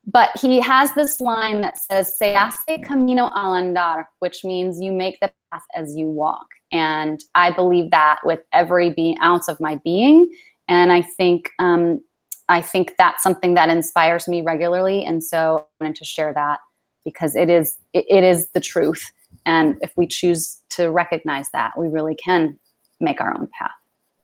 but 0.08 0.30
he 0.40 0.60
has 0.62 0.94
this 0.94 1.20
line 1.20 1.62
that 1.62 1.78
says, 1.78 2.18
"Se 2.18 2.34
hace 2.34 2.80
camino 2.84 3.30
al 3.36 3.54
andar," 3.54 4.06
which 4.20 4.44
means 4.44 4.82
you 4.82 4.92
make 4.92 5.20
the 5.20 5.32
path 5.52 5.64
as 5.76 5.96
you 5.96 6.08
walk. 6.08 6.48
And 6.72 7.20
I 7.36 7.52
believe 7.52 7.92
that 7.92 8.20
with 8.24 8.40
every 8.54 8.90
be- 8.90 9.18
ounce 9.22 9.48
of 9.48 9.60
my 9.60 9.76
being. 9.84 10.30
And 10.68 10.92
I 10.92 11.02
think 11.02 11.50
um, 11.60 12.02
I 12.50 12.62
think 12.62 12.96
that's 12.98 13.22
something 13.22 13.54
that 13.56 13.70
inspires 13.70 14.28
me 14.28 14.42
regularly. 14.42 15.04
And 15.04 15.24
so 15.24 15.68
I 15.80 15.84
wanted 15.84 15.98
to 15.98 16.06
share 16.06 16.34
that 16.34 16.60
because 17.08 17.38
it 17.38 17.50
is 17.50 17.78
it, 17.94 18.06
it 18.10 18.24
is 18.24 18.50
the 18.54 18.60
truth 18.60 19.12
and 19.46 19.78
if 19.82 19.94
we 19.96 20.06
choose 20.06 20.62
to 20.72 20.92
recognize 20.92 21.48
that 21.54 21.72
we 21.78 21.88
really 21.88 22.16
can 22.16 22.60
make 23.00 23.22
our 23.22 23.34
own 23.34 23.48
path 23.58 23.72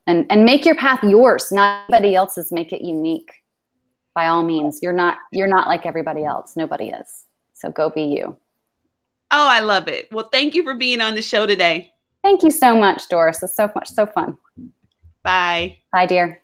and 0.05 0.25
and 0.29 0.43
make 0.43 0.65
your 0.65 0.75
path 0.75 1.01
yours 1.01 1.49
not 1.49 1.85
anybody 1.87 2.13
else's 2.13 2.51
make 2.51 2.73
it 2.73 2.81
unique 2.81 3.31
by 4.15 4.27
all 4.27 4.43
means 4.43 4.79
you're 4.81 4.93
not 4.93 5.17
you're 5.31 5.47
not 5.47 5.67
like 5.67 5.85
everybody 5.85 6.23
else. 6.23 6.55
Nobody 6.55 6.89
is. 6.89 7.25
So 7.53 7.71
go 7.71 7.89
be 7.89 8.03
you. 8.03 8.37
Oh 9.31 9.47
i 9.49 9.59
love 9.59 9.87
it. 9.87 10.07
Well 10.11 10.29
thank 10.31 10.55
you 10.55 10.63
for 10.63 10.75
being 10.75 11.01
on 11.01 11.15
the 11.15 11.21
show 11.21 11.45
today. 11.45 11.91
Thank 12.23 12.43
you 12.43 12.51
so 12.51 12.77
much 12.77 13.09
doris. 13.09 13.43
It's 13.43 13.55
so 13.55 13.71
much 13.75 13.89
so 13.89 14.05
fun. 14.05 14.37
Bye. 15.23 15.77
Bye 15.91 16.05
dear 16.05 16.42